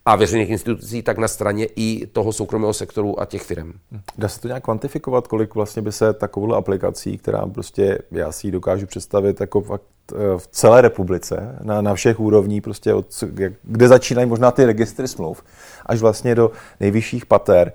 a 0.06 0.16
veřejných 0.16 0.50
institucí, 0.50 1.02
tak 1.02 1.18
na 1.18 1.28
straně 1.28 1.68
i 1.76 2.08
toho 2.08 2.34
soukromého 2.34 2.74
sektoru 2.74 3.22
a 3.22 3.26
těch 3.26 3.42
firm. 3.42 3.74
Dá 4.18 4.28
se 4.28 4.42
to 4.42 4.48
nějak 4.48 4.64
kvantifikovat, 4.64 5.28
kolik 5.28 5.56
vlastně 5.56 5.63
by 5.82 5.92
se 5.92 6.14
takovou 6.14 6.54
aplikací, 6.54 7.18
která 7.18 7.46
prostě, 7.46 8.00
já 8.12 8.32
si 8.32 8.48
ji 8.48 8.52
dokážu 8.52 8.86
představit 8.86 9.42
jako 9.42 9.62
fakt 9.62 9.84
eh, 10.14 10.16
v 10.38 10.48
celé 10.48 10.82
republice, 10.82 11.56
na, 11.62 11.82
na 11.82 11.94
všech 11.94 12.20
úrovní, 12.20 12.62
prostě 12.62 12.94
od, 12.94 13.24
kde 13.64 13.88
začínají 13.88 14.28
možná 14.28 14.52
ty 14.52 14.66
registry 14.66 15.08
smluv, 15.08 15.44
až 15.86 16.00
vlastně 16.00 16.36
do 16.36 16.52
nejvyšších 16.80 17.26
pater, 17.26 17.74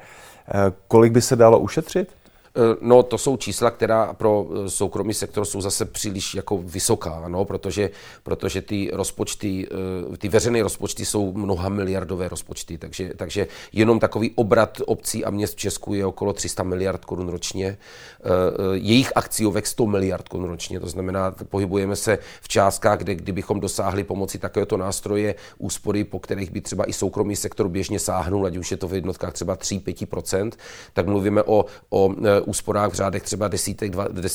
eh, 0.49 0.73
kolik 0.89 1.13
by 1.13 1.23
se 1.23 1.37
dalo 1.37 1.59
ušetřit? 1.59 2.18
Eh, 2.57 2.77
no, 2.81 3.03
to 3.03 3.19
jsou 3.19 3.37
čísla, 3.37 3.71
která 3.71 4.15
pro 4.15 4.47
eh, 4.51 4.71
soukromý 4.71 5.15
sektor 5.15 5.45
jsou 5.45 5.61
zase 5.61 5.85
příliš 5.85 6.35
jako 6.35 6.59
vysoká, 6.59 7.25
no, 7.29 7.45
protože, 7.45 7.91
protože 8.23 8.63
ty 8.63 8.91
rozpočty, 8.93 9.69
eh, 10.13 10.17
ty 10.17 10.29
veřejné 10.29 10.63
rozpočty 10.63 11.05
jsou 11.05 11.33
mnoha 11.33 11.69
miliardové 11.69 12.29
rozpočty, 12.29 12.79
takže, 12.79 13.13
takže 13.17 13.47
jenom 13.73 13.99
takový 13.99 14.33
obrat 14.35 14.79
obcí 14.87 15.25
a 15.25 15.31
měst 15.31 15.55
v 15.55 15.57
Česku 15.57 15.95
je 15.95 16.07
okolo 16.07 16.33
300 16.33 16.63
miliard 16.63 17.05
korun 17.05 17.29
ročně. 17.29 17.79
Jejich 18.73 19.13
akciovek 19.15 19.67
100 19.67 19.87
miliard 19.87 20.29
korun 20.29 20.49
ročně, 20.49 20.81
to 20.81 20.87
znamená, 20.87 21.31
pohybujeme 21.31 21.97
se 21.97 22.19
v 22.41 22.49
částkách, 22.49 22.99
kde 22.99 23.15
kdybychom 23.15 23.61
dosáhli 23.61 24.05
pomocí 24.05 24.39
takovéto 24.39 24.77
nástroje 24.77 25.35
úspory, 25.59 26.05
po 26.05 26.19
kterých 26.19 26.51
by 26.51 26.61
třeba 26.61 26.89
i 26.89 26.93
soukromý 26.93 27.37
sektor 27.37 27.69
běžně 27.69 27.99
sáhnul, 27.99 28.47
ať 28.47 28.57
už 28.57 28.71
je 28.71 28.77
to 28.77 28.89
v 28.89 28.95
jednotkách 28.95 29.33
třeba 29.33 29.57
3-5%, 29.57 30.51
tak 30.93 31.07
mluvíme 31.07 31.43
o, 31.43 31.65
o 31.91 32.15
úsporách 32.41 32.91
v 32.91 32.95
řádech 32.95 33.23
třeba 33.23 33.49
10, 33.49 33.77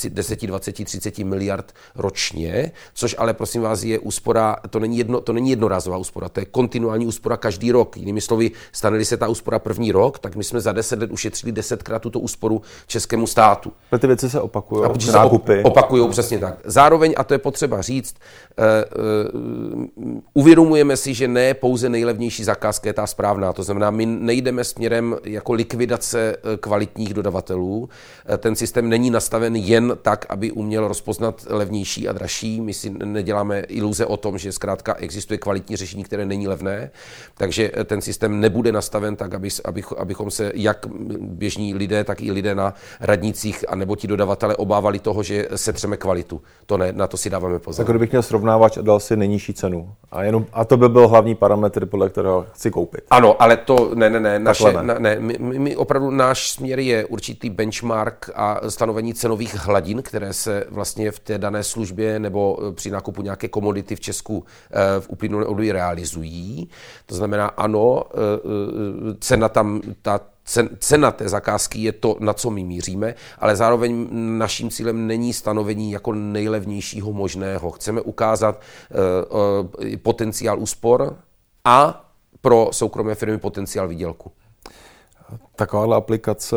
10, 0.09 0.41
20, 0.47 0.85
30 0.85 1.19
miliard 1.19 1.73
ročně, 1.95 2.71
což 2.93 3.15
ale 3.17 3.33
prosím 3.33 3.61
vás 3.61 3.83
je 3.83 3.99
úspora, 3.99 4.55
to 4.69 4.79
není, 4.79 4.97
jedno, 4.97 5.21
to 5.21 5.33
není 5.33 5.49
jednorázová 5.49 5.97
úspora, 5.97 6.29
to 6.29 6.39
je 6.39 6.45
kontinuální 6.45 7.05
úspora 7.05 7.37
každý 7.37 7.71
rok. 7.71 7.97
Jinými 7.97 8.21
slovy, 8.21 8.51
stane 8.71 9.05
se 9.05 9.17
ta 9.17 9.27
úspora 9.27 9.59
první 9.59 9.91
rok, 9.91 10.19
tak 10.19 10.35
my 10.35 10.43
jsme 10.43 10.61
za 10.61 10.71
10 10.71 10.99
let 10.99 11.11
ušetřili 11.11 11.51
desetkrát 11.51 12.01
tuto 12.01 12.19
úsporu 12.19 12.61
českému 12.87 13.27
státu. 13.27 13.71
Ale 13.91 13.99
ty 13.99 14.07
věci 14.07 14.29
se 14.29 14.41
opakují, 14.41 14.83
se 14.99 15.17
opakují 15.63 16.09
přesně 16.09 16.39
tak. 16.39 16.57
Zároveň, 16.65 17.13
a 17.17 17.23
to 17.23 17.33
je 17.33 17.37
potřeba 17.37 17.81
říct, 17.81 18.15
uh, 18.57 18.65
uh, 20.03 20.19
uvědomujeme 20.33 20.97
si, 20.97 21.13
že 21.13 21.27
ne 21.27 21.53
pouze 21.53 21.89
nejlevnější 21.89 22.43
zakázka 22.43 22.89
je 22.89 22.93
ta 22.93 23.07
správná. 23.07 23.53
To 23.53 23.63
znamená, 23.63 23.91
my 23.91 24.05
nejdeme 24.05 24.63
směrem 24.63 25.15
jako 25.23 25.53
likvidace 25.53 26.35
kvalitních 26.59 27.13
dodavatelů, 27.13 27.83
Eh, 27.83 27.92
ten 28.37 28.55
systém 28.55 28.89
není 28.89 29.09
nastaven 29.09 29.55
jen 29.55 29.97
tak, 30.01 30.25
aby 30.29 30.51
uměl 30.51 30.87
rozpoznat 30.87 31.45
levnější 31.49 32.07
a 32.07 32.13
dražší. 32.13 32.61
My 32.61 32.73
si 32.73 32.89
neděláme 32.89 33.59
iluze 33.59 34.05
o 34.05 34.17
tom, 34.17 34.37
že 34.37 34.51
zkrátka 34.51 34.93
existuje 34.93 35.37
kvalitní 35.37 35.75
řešení, 35.75 36.03
které 36.03 36.25
není 36.25 36.47
levné, 36.47 36.91
takže 37.37 37.71
eh, 37.73 37.83
ten 37.83 38.01
systém 38.01 38.39
nebude 38.39 38.71
nastaven 38.71 39.15
tak, 39.15 39.33
aby, 39.33 39.49
abychom 39.97 40.31
se 40.31 40.51
jak 40.55 40.85
běžní 41.19 41.73
lidé, 41.73 42.03
tak 42.03 42.21
i 42.21 42.31
lidé 42.31 42.55
na 42.55 42.73
radnicích 42.99 43.65
a 43.67 43.75
nebo 43.75 43.95
ti 43.95 44.07
dodavatele 44.07 44.55
obávali 44.55 44.99
toho, 44.99 45.23
že 45.23 45.47
setřeme 45.55 45.97
kvalitu. 45.97 46.41
To 46.65 46.77
ne, 46.77 46.93
na 46.93 47.07
to 47.07 47.17
si 47.17 47.29
dáváme 47.29 47.59
pozor. 47.59 47.85
Tak 47.85 47.91
kdybych 47.93 48.11
měl 48.11 48.23
srovnávač 48.23 48.77
a 48.77 48.81
dal 48.81 48.99
si 48.99 49.17
nejnižší 49.17 49.53
cenu. 49.53 49.93
A, 50.11 50.23
jenom, 50.23 50.45
a 50.53 50.65
to 50.65 50.77
by 50.77 50.89
byl 50.89 51.07
hlavní 51.07 51.35
parametr, 51.35 51.85
podle 51.85 52.09
kterého 52.09 52.45
chci 52.53 52.71
koupit. 52.71 53.03
Ano, 53.09 53.41
ale 53.41 53.57
to 53.57 53.91
ne, 53.95 54.09
ne, 54.09 54.19
ne. 54.19 54.39
Naše, 54.39 54.73
ne. 54.81 54.95
ne 54.99 55.17
my, 55.19 55.37
my, 55.39 55.75
opravdu 55.75 56.11
náš 56.11 56.51
směr 56.51 56.79
je 56.79 57.05
určitý 57.05 57.49
benchmark 57.49 57.82
benchmark 57.83 58.29
a 58.35 58.69
stanovení 58.69 59.13
cenových 59.13 59.55
hladin, 59.55 60.01
které 60.01 60.33
se 60.33 60.65
vlastně 60.69 61.11
v 61.11 61.19
té 61.19 61.37
dané 61.37 61.63
službě 61.63 62.19
nebo 62.19 62.59
eh, 62.59 62.73
při 62.73 62.91
nákupu 62.91 63.21
nějaké 63.21 63.47
komodity 63.47 63.95
v 63.95 63.99
Česku 63.99 64.45
eh, 64.71 64.99
v 64.99 65.09
uplynulém 65.09 65.47
období 65.47 65.71
realizují. 65.71 66.69
To 67.05 67.15
znamená, 67.15 67.47
ano, 67.47 68.03
eh, 68.13 69.15
cena 69.19 69.49
tam, 69.49 69.81
ta 70.01 70.19
cena 70.79 71.11
té 71.11 71.29
zakázky 71.29 71.79
je 71.79 71.91
to, 71.91 72.17
na 72.19 72.33
co 72.33 72.49
my 72.49 72.63
míříme, 72.63 73.15
ale 73.39 73.55
zároveň 73.55 74.07
naším 74.11 74.69
cílem 74.69 75.07
není 75.07 75.33
stanovení 75.33 75.91
jako 75.91 76.13
nejlevnějšího 76.13 77.13
možného. 77.13 77.71
Chceme 77.71 78.01
ukázat 78.01 78.61
potenciál 80.01 80.59
úspor 80.59 81.15
a 81.65 82.09
pro 82.41 82.69
soukromé 82.71 83.15
firmy 83.15 83.37
potenciál 83.37 83.87
výdělku. 83.87 84.31
Takováhle 85.55 85.95
aplikace 85.95 86.55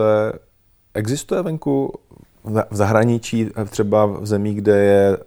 Existuje 0.96 1.42
venku 1.42 1.92
v 2.44 2.76
zahraničí, 2.76 3.50
třeba 3.70 4.06
v 4.06 4.26
zemích, 4.26 4.56
kde 4.56 4.78
je, 4.78 5.18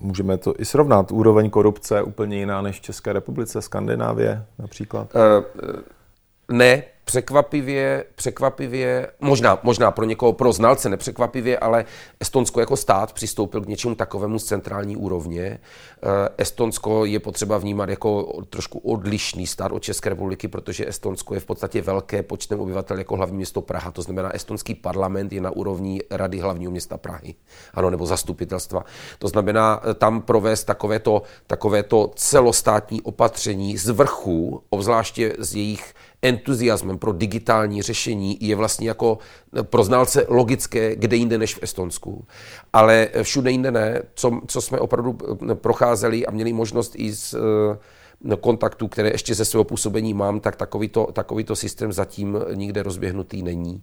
můžeme 0.00 0.38
to 0.38 0.54
i 0.58 0.64
srovnat, 0.64 1.12
úroveň 1.12 1.50
korupce 1.50 2.02
úplně 2.02 2.38
jiná 2.38 2.62
než 2.62 2.78
v 2.80 2.82
České 2.82 3.12
republice, 3.12 3.62
Skandinávie 3.62 4.44
například? 4.58 5.08
Uh, 5.14 5.44
ne, 6.56 6.82
překvapivě, 7.08 8.04
překvapivě, 8.14 9.08
možná, 9.20 9.58
možná 9.62 9.90
pro 9.90 10.04
někoho, 10.04 10.32
pro 10.32 10.52
znalce 10.52 10.88
nepřekvapivě, 10.88 11.58
ale 11.58 11.84
Estonsko 12.20 12.60
jako 12.60 12.76
stát 12.76 13.12
přistoupil 13.12 13.60
k 13.60 13.68
něčemu 13.68 13.94
takovému 13.94 14.38
z 14.38 14.44
centrální 14.44 14.96
úrovně. 14.96 15.44
Eh, 15.46 16.28
Estonsko 16.38 17.04
je 17.04 17.20
potřeba 17.20 17.58
vnímat 17.58 17.88
jako 17.88 18.42
trošku 18.50 18.78
odlišný 18.78 19.46
stát 19.46 19.72
od 19.72 19.82
České 19.82 20.08
republiky, 20.08 20.48
protože 20.48 20.88
Estonsko 20.88 21.34
je 21.34 21.40
v 21.40 21.44
podstatě 21.44 21.82
velké 21.82 22.22
počtem 22.22 22.60
obyvatel 22.60 22.98
jako 22.98 23.16
hlavní 23.16 23.36
město 23.36 23.60
Praha. 23.60 23.90
To 23.90 24.02
znamená, 24.02 24.34
estonský 24.34 24.74
parlament 24.74 25.32
je 25.32 25.40
na 25.40 25.50
úrovni 25.50 26.00
Rady 26.10 26.38
hlavního 26.38 26.72
města 26.72 26.96
Prahy, 26.96 27.34
ano, 27.74 27.90
nebo 27.90 28.06
zastupitelstva. 28.06 28.84
To 29.18 29.28
znamená, 29.28 29.82
eh, 29.90 29.94
tam 29.94 30.22
provést 30.22 30.64
takovéto, 30.64 31.22
takovéto 31.46 32.10
celostátní 32.16 33.02
opatření 33.02 33.78
z 33.78 33.88
vrchu, 33.88 34.62
obzvláště 34.70 35.32
z 35.38 35.54
jejich 35.54 35.94
entuziasmem 36.26 36.98
pro 36.98 37.12
digitální 37.12 37.82
řešení 37.82 38.38
je 38.40 38.56
vlastně 38.56 38.88
jako 38.88 39.18
pro 39.62 39.84
znalce 39.84 40.26
logické, 40.28 40.96
kde 40.96 41.16
jinde 41.16 41.38
než 41.38 41.54
v 41.54 41.62
Estonsku. 41.62 42.24
Ale 42.72 43.08
všude 43.22 43.50
jinde 43.50 43.70
ne, 43.70 44.02
co, 44.14 44.40
co 44.46 44.60
jsme 44.60 44.78
opravdu 44.78 45.18
procházeli 45.54 46.26
a 46.26 46.30
měli 46.30 46.52
možnost 46.52 46.92
i 46.96 47.12
z 47.12 47.34
eh, 47.34 48.36
kontaktů, 48.40 48.88
které 48.88 49.08
ještě 49.08 49.34
ze 49.34 49.44
svého 49.44 49.64
působení 49.64 50.14
mám, 50.14 50.40
tak 50.40 50.56
takovýto, 50.56 51.08
takovýto 51.12 51.56
systém 51.56 51.92
zatím 51.92 52.38
nikde 52.54 52.82
rozběhnutý 52.82 53.42
není. 53.42 53.82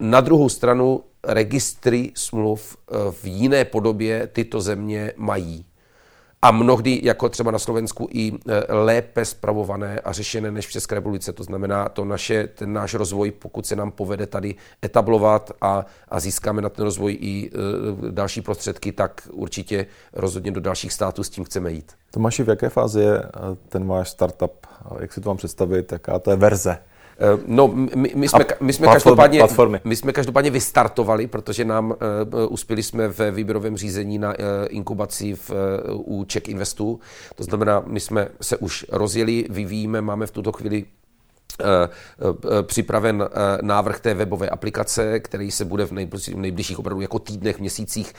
Na 0.00 0.20
druhou 0.20 0.48
stranu 0.48 1.00
registry 1.24 2.12
smluv 2.14 2.76
eh, 2.76 2.94
v 3.10 3.24
jiné 3.24 3.64
podobě 3.64 4.26
tyto 4.32 4.60
země 4.60 5.12
mají 5.16 5.64
a 6.44 6.50
mnohdy, 6.50 7.00
jako 7.02 7.28
třeba 7.28 7.50
na 7.50 7.58
Slovensku, 7.58 8.08
i 8.10 8.32
e, 8.48 8.74
lépe 8.74 9.24
spravované 9.24 10.00
a 10.00 10.12
řešené 10.12 10.50
než 10.50 10.66
v 10.66 10.70
České 10.70 10.94
republice. 10.94 11.32
To 11.32 11.44
znamená, 11.44 11.88
to 11.88 12.04
naše, 12.04 12.46
ten 12.46 12.72
náš 12.72 12.94
rozvoj, 12.94 13.30
pokud 13.30 13.66
se 13.66 13.76
nám 13.76 13.90
povede 13.90 14.26
tady 14.26 14.54
etablovat 14.84 15.50
a, 15.60 15.86
a 16.08 16.20
získáme 16.20 16.62
na 16.62 16.68
ten 16.68 16.84
rozvoj 16.84 17.18
i 17.20 17.50
e, 18.08 18.10
další 18.10 18.40
prostředky, 18.40 18.92
tak 18.92 19.28
určitě 19.32 19.86
rozhodně 20.12 20.50
do 20.50 20.60
dalších 20.60 20.92
států 20.92 21.22
s 21.22 21.30
tím 21.30 21.44
chceme 21.44 21.72
jít. 21.72 21.92
Tomáši, 22.10 22.42
v 22.42 22.48
jaké 22.48 22.68
fázi 22.68 23.00
je 23.00 23.18
e, 23.18 23.30
ten 23.68 23.86
váš 23.86 24.10
startup? 24.10 24.66
Jak 25.00 25.12
si 25.12 25.20
to 25.20 25.30
mám 25.30 25.36
představit? 25.36 25.92
Jaká 25.92 26.18
to 26.18 26.30
je 26.30 26.36
verze? 26.36 26.78
Eh, 27.18 27.38
no, 27.46 27.68
my, 27.68 28.12
my, 28.14 28.28
jsme, 28.28 28.44
my, 28.60 28.72
jsme 28.72 28.86
platformy- 28.86 28.92
každopádně, 28.92 29.38
platformy. 29.38 29.80
my 29.84 29.96
jsme 29.96 30.12
každopádně 30.12 30.50
vystartovali, 30.50 31.26
protože 31.26 31.64
nám 31.64 31.90
uh, 31.90 31.96
uspěli 32.48 32.82
jsme 32.82 33.08
ve 33.08 33.30
výběrovém 33.30 33.76
řízení 33.76 34.18
na 34.18 34.28
uh, 34.28 34.34
inkubaci 34.68 35.34
v, 35.34 35.50
uh, 35.50 36.18
u 36.18 36.24
Czech 36.24 36.48
Investu. 36.48 37.00
To 37.34 37.44
znamená, 37.44 37.82
my 37.86 38.00
jsme 38.00 38.28
se 38.40 38.56
už 38.56 38.86
rozjeli, 38.88 39.46
vyvíjíme, 39.50 40.00
máme 40.00 40.26
v 40.26 40.30
tuto 40.30 40.52
chvíli 40.52 40.84
připraven 42.62 43.28
návrh 43.60 44.00
té 44.00 44.14
webové 44.14 44.48
aplikace, 44.48 45.20
který 45.20 45.50
se 45.50 45.64
bude 45.64 45.86
v 45.86 45.92
nejbližších, 46.36 46.78
opravdu 46.78 47.00
jako 47.00 47.18
týdnech, 47.18 47.58
měsících 47.60 48.12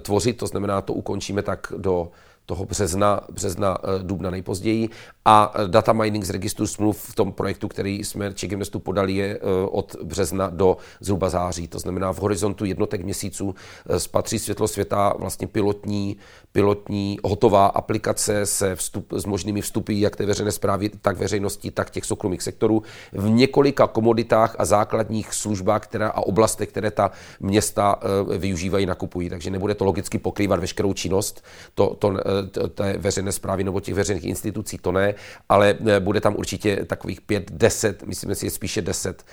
tvořit. 0.00 0.36
To 0.36 0.46
znamená, 0.46 0.80
to 0.80 0.92
ukončíme 0.92 1.42
tak 1.42 1.72
do 1.76 2.10
toho 2.46 2.64
března, 2.64 3.20
března 3.32 3.78
eh, 3.82 4.02
dubna 4.02 4.30
nejpozději. 4.30 4.88
A 5.24 5.52
eh, 5.54 5.68
data 5.68 5.92
mining 5.92 6.24
z 6.24 6.30
registru 6.30 6.66
smluv 6.66 7.02
v 7.02 7.14
tom 7.14 7.32
projektu, 7.32 7.68
který 7.68 8.04
jsme 8.04 8.34
Czech 8.34 8.52
Investu 8.52 8.78
podali, 8.78 9.14
je 9.14 9.36
eh, 9.36 9.40
od 9.70 9.96
března 10.02 10.50
do 10.50 10.76
zhruba 11.00 11.28
září. 11.28 11.68
To 11.68 11.78
znamená, 11.78 12.12
v 12.12 12.18
horizontu 12.18 12.64
jednotek 12.64 13.04
měsíců 13.04 13.54
spatří 13.98 14.38
světlo 14.38 14.68
světa 14.68 15.14
vlastně 15.18 15.46
pilotní, 15.46 16.16
pilotní 16.52 17.18
hotová 17.24 17.66
aplikace 17.66 18.46
se 18.46 18.76
vstup, 18.76 19.12
s 19.12 19.24
možnými 19.24 19.60
vstupy 19.60 20.00
jak 20.00 20.16
té 20.16 20.26
veřejné 20.26 20.52
zprávy, 20.52 20.88
tak 20.88 21.16
veřejnosti, 21.16 21.70
tak 21.70 21.90
těch 21.90 22.04
soukromých 22.04 22.42
sektorů 22.42 22.82
v 23.12 23.28
několika 23.28 23.86
komoditách 23.86 24.56
a 24.58 24.64
základních 24.64 25.34
službách 25.34 25.82
která, 25.82 26.08
a 26.08 26.20
oblastech, 26.20 26.68
které 26.68 26.90
ta 26.90 27.10
města 27.40 27.96
eh, 28.02 28.38
využívají, 28.38 28.86
nakupují. 28.86 29.30
Takže 29.30 29.50
nebude 29.50 29.74
to 29.74 29.84
logicky 29.84 30.18
pokrývat 30.18 30.60
veškerou 30.60 30.92
činnost 30.92 31.44
to, 31.74 31.94
to, 31.98 32.16
eh, 32.18 32.46
t- 32.46 32.68
té 32.68 32.98
veřejné 32.98 33.32
zprávy 33.32 33.64
nebo 33.64 33.80
těch 33.80 33.94
veřejných 33.94 34.24
institucí, 34.24 34.78
to 34.78 34.92
ne, 34.92 35.14
ale 35.48 35.74
eh, 35.86 36.00
bude 36.00 36.20
tam 36.20 36.36
určitě 36.36 36.76
takových 36.76 37.20
pět, 37.20 37.52
deset, 37.52 38.06
myslím 38.06 38.34
si, 38.34 38.46
je 38.46 38.50
spíše 38.50 38.82
deset 38.82 39.24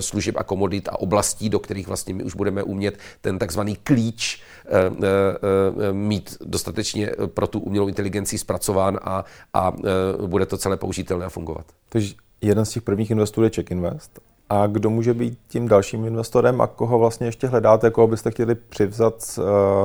služeb 0.00 0.36
a 0.38 0.42
komodit 0.42 0.88
a 0.88 1.00
oblastí, 1.00 1.48
do 1.48 1.58
kterých 1.58 1.86
vlastně 1.86 2.14
my 2.14 2.24
už 2.24 2.34
budeme 2.34 2.62
umět 2.62 2.98
ten 3.20 3.38
takzvaný 3.38 3.76
klíč 3.76 4.42
eh, 4.66 6.29
eh, 6.32 6.36
eh, 6.42 6.46
dostatečně 6.48 7.08
eh, 7.08 7.26
pro 7.26 7.46
tu 7.46 7.60
umělou 7.60 7.88
inteligenci 7.88 8.38
zpracován 8.38 8.98
a, 9.02 9.24
a 9.54 9.72
eh, 9.78 10.26
bude 10.26 10.46
to 10.46 10.58
celé 10.58 10.76
použitelné 10.76 11.26
a 11.26 11.28
fungovat. 11.28 11.64
Takže 11.88 12.14
jeden 12.40 12.64
z 12.64 12.70
těch 12.70 12.82
prvních 12.82 13.10
investorů 13.10 13.44
je 13.44 13.50
Czech 13.50 13.70
Invest. 13.70 14.20
A 14.52 14.66
kdo 14.66 14.90
může 14.90 15.14
být 15.14 15.38
tím 15.48 15.68
dalším 15.68 16.04
investorem 16.04 16.60
a 16.60 16.66
koho 16.66 16.98
vlastně 16.98 17.26
ještě 17.26 17.46
hledáte, 17.46 17.90
koho 17.90 18.06
byste 18.06 18.30
chtěli 18.30 18.54
přivzat 18.54 19.14
uh, 19.38 19.44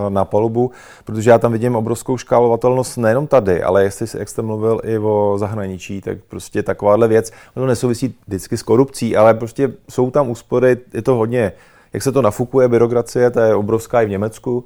na 0.09 0.25
palubu? 0.25 0.71
Protože 1.05 1.29
já 1.29 1.37
tam 1.37 1.51
vidím 1.51 1.75
obrovskou 1.75 2.17
škálovatelnost 2.17 2.97
nejenom 2.97 3.27
tady, 3.27 3.63
ale 3.63 3.83
jestli, 3.83 4.19
jak 4.19 4.29
jste 4.29 4.41
mluvil 4.41 4.81
i 4.83 4.97
o 4.97 5.35
zahraničí, 5.37 6.01
tak 6.01 6.17
prostě 6.27 6.63
takováhle 6.63 7.07
věc, 7.07 7.31
ono 7.55 7.65
nesouvisí 7.65 8.15
vždycky 8.27 8.57
s 8.57 8.63
korupcí, 8.63 9.17
ale 9.17 9.33
prostě 9.33 9.73
jsou 9.89 10.11
tam 10.11 10.29
úspory, 10.29 10.77
je 10.93 11.01
to 11.01 11.15
hodně, 11.15 11.51
jak 11.93 12.03
se 12.03 12.11
to 12.11 12.21
nafukuje, 12.21 12.67
byrokracie, 12.67 13.31
to 13.31 13.39
je 13.39 13.55
obrovská 13.55 14.01
i 14.01 14.05
v 14.05 14.09
Německu, 14.09 14.65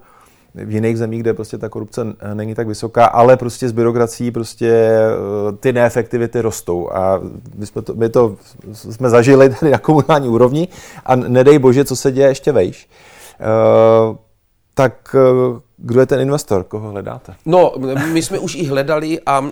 v 0.56 0.72
jiných 0.72 0.98
zemích, 0.98 1.22
kde 1.22 1.34
prostě 1.34 1.58
ta 1.58 1.70
korupce 1.70 2.01
n- 2.01 2.15
není 2.34 2.56
tak 2.56 2.68
vysoká, 2.68 3.06
ale 3.06 3.38
prostě 3.38 3.70
s 3.70 3.72
byrokracií 3.72 4.32
prostě 4.32 4.70
eh, 4.70 5.51
ty 5.60 5.74
neefektivity 5.74 6.41
rostou 6.41 6.89
a 6.91 7.22
my, 7.56 7.65
jsme 7.65 7.82
to, 7.82 7.94
my 7.94 8.10
to 8.10 8.36
jsme 8.74 9.10
zažili 9.10 9.50
tady 9.60 9.72
na 9.72 9.77
komunální 9.77 10.29
úrovni 10.29 10.68
a 11.06 11.15
nedej 11.15 11.60
bože, 11.60 11.86
co 11.86 11.96
se 11.96 12.12
děje 12.12 12.27
ještě 12.27 12.51
vejš. 12.51 12.89
Uh, 14.10 14.15
tak 14.79 15.15
eh, 15.15 15.59
kdo 15.77 16.00
je 16.00 16.05
ten 16.05 16.19
investor, 16.19 16.63
koho 16.63 16.91
hledáte? 16.91 17.36
No, 17.45 17.74
my 18.13 18.21
jsme 18.21 18.39
už 18.39 18.55
i 18.55 18.65
hledali 18.65 19.19
a 19.25 19.43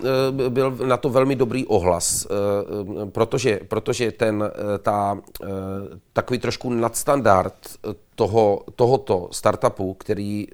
e, 0.46 0.50
byl 0.50 0.78
na 0.86 0.98
to 0.98 1.10
velmi 1.10 1.36
dobrý 1.36 1.66
ohlas, 1.66 2.26
e, 2.26 2.28
e, 3.04 3.06
protože, 3.06 3.60
protože 3.68 4.12
ten, 4.12 4.52
ta, 4.80 5.18
takový 6.14 6.40
trošku 6.40 6.70
nadstandard 6.70 7.54
toho, 8.16 8.64
tohoto 8.76 9.28
startupu, 9.32 9.94
který 9.94 10.48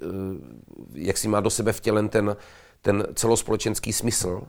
jak 0.94 1.18
si 1.18 1.28
má 1.28 1.40
do 1.40 1.50
sebe 1.50 1.72
vtělen 1.72 2.08
ten, 2.08 2.36
ten 2.82 3.06
celospolečenský 3.14 3.92
smysl, 3.92 4.42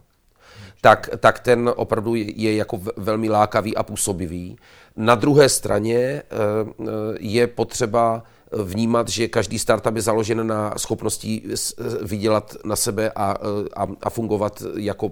tak, 0.81 1.09
tak 1.19 1.39
ten 1.39 1.71
opravdu 1.75 2.15
je, 2.15 2.55
jako 2.55 2.77
ve- 2.77 2.91
velmi 2.97 3.29
lákavý 3.29 3.77
a 3.77 3.83
působivý. 3.83 4.57
Na 4.95 5.15
druhé 5.15 5.49
straně 5.49 6.23
je 7.19 7.47
potřeba 7.47 8.23
vnímat, 8.63 9.09
že 9.09 9.27
každý 9.27 9.59
startup 9.59 9.95
je 9.95 10.01
založen 10.01 10.47
na 10.47 10.73
schopnosti 10.77 11.41
s- 11.55 11.75
vydělat 12.03 12.55
na 12.65 12.75
sebe 12.75 13.11
a, 13.15 13.35
a, 13.75 13.87
a 14.03 14.09
fungovat 14.09 14.63
jako 14.77 15.11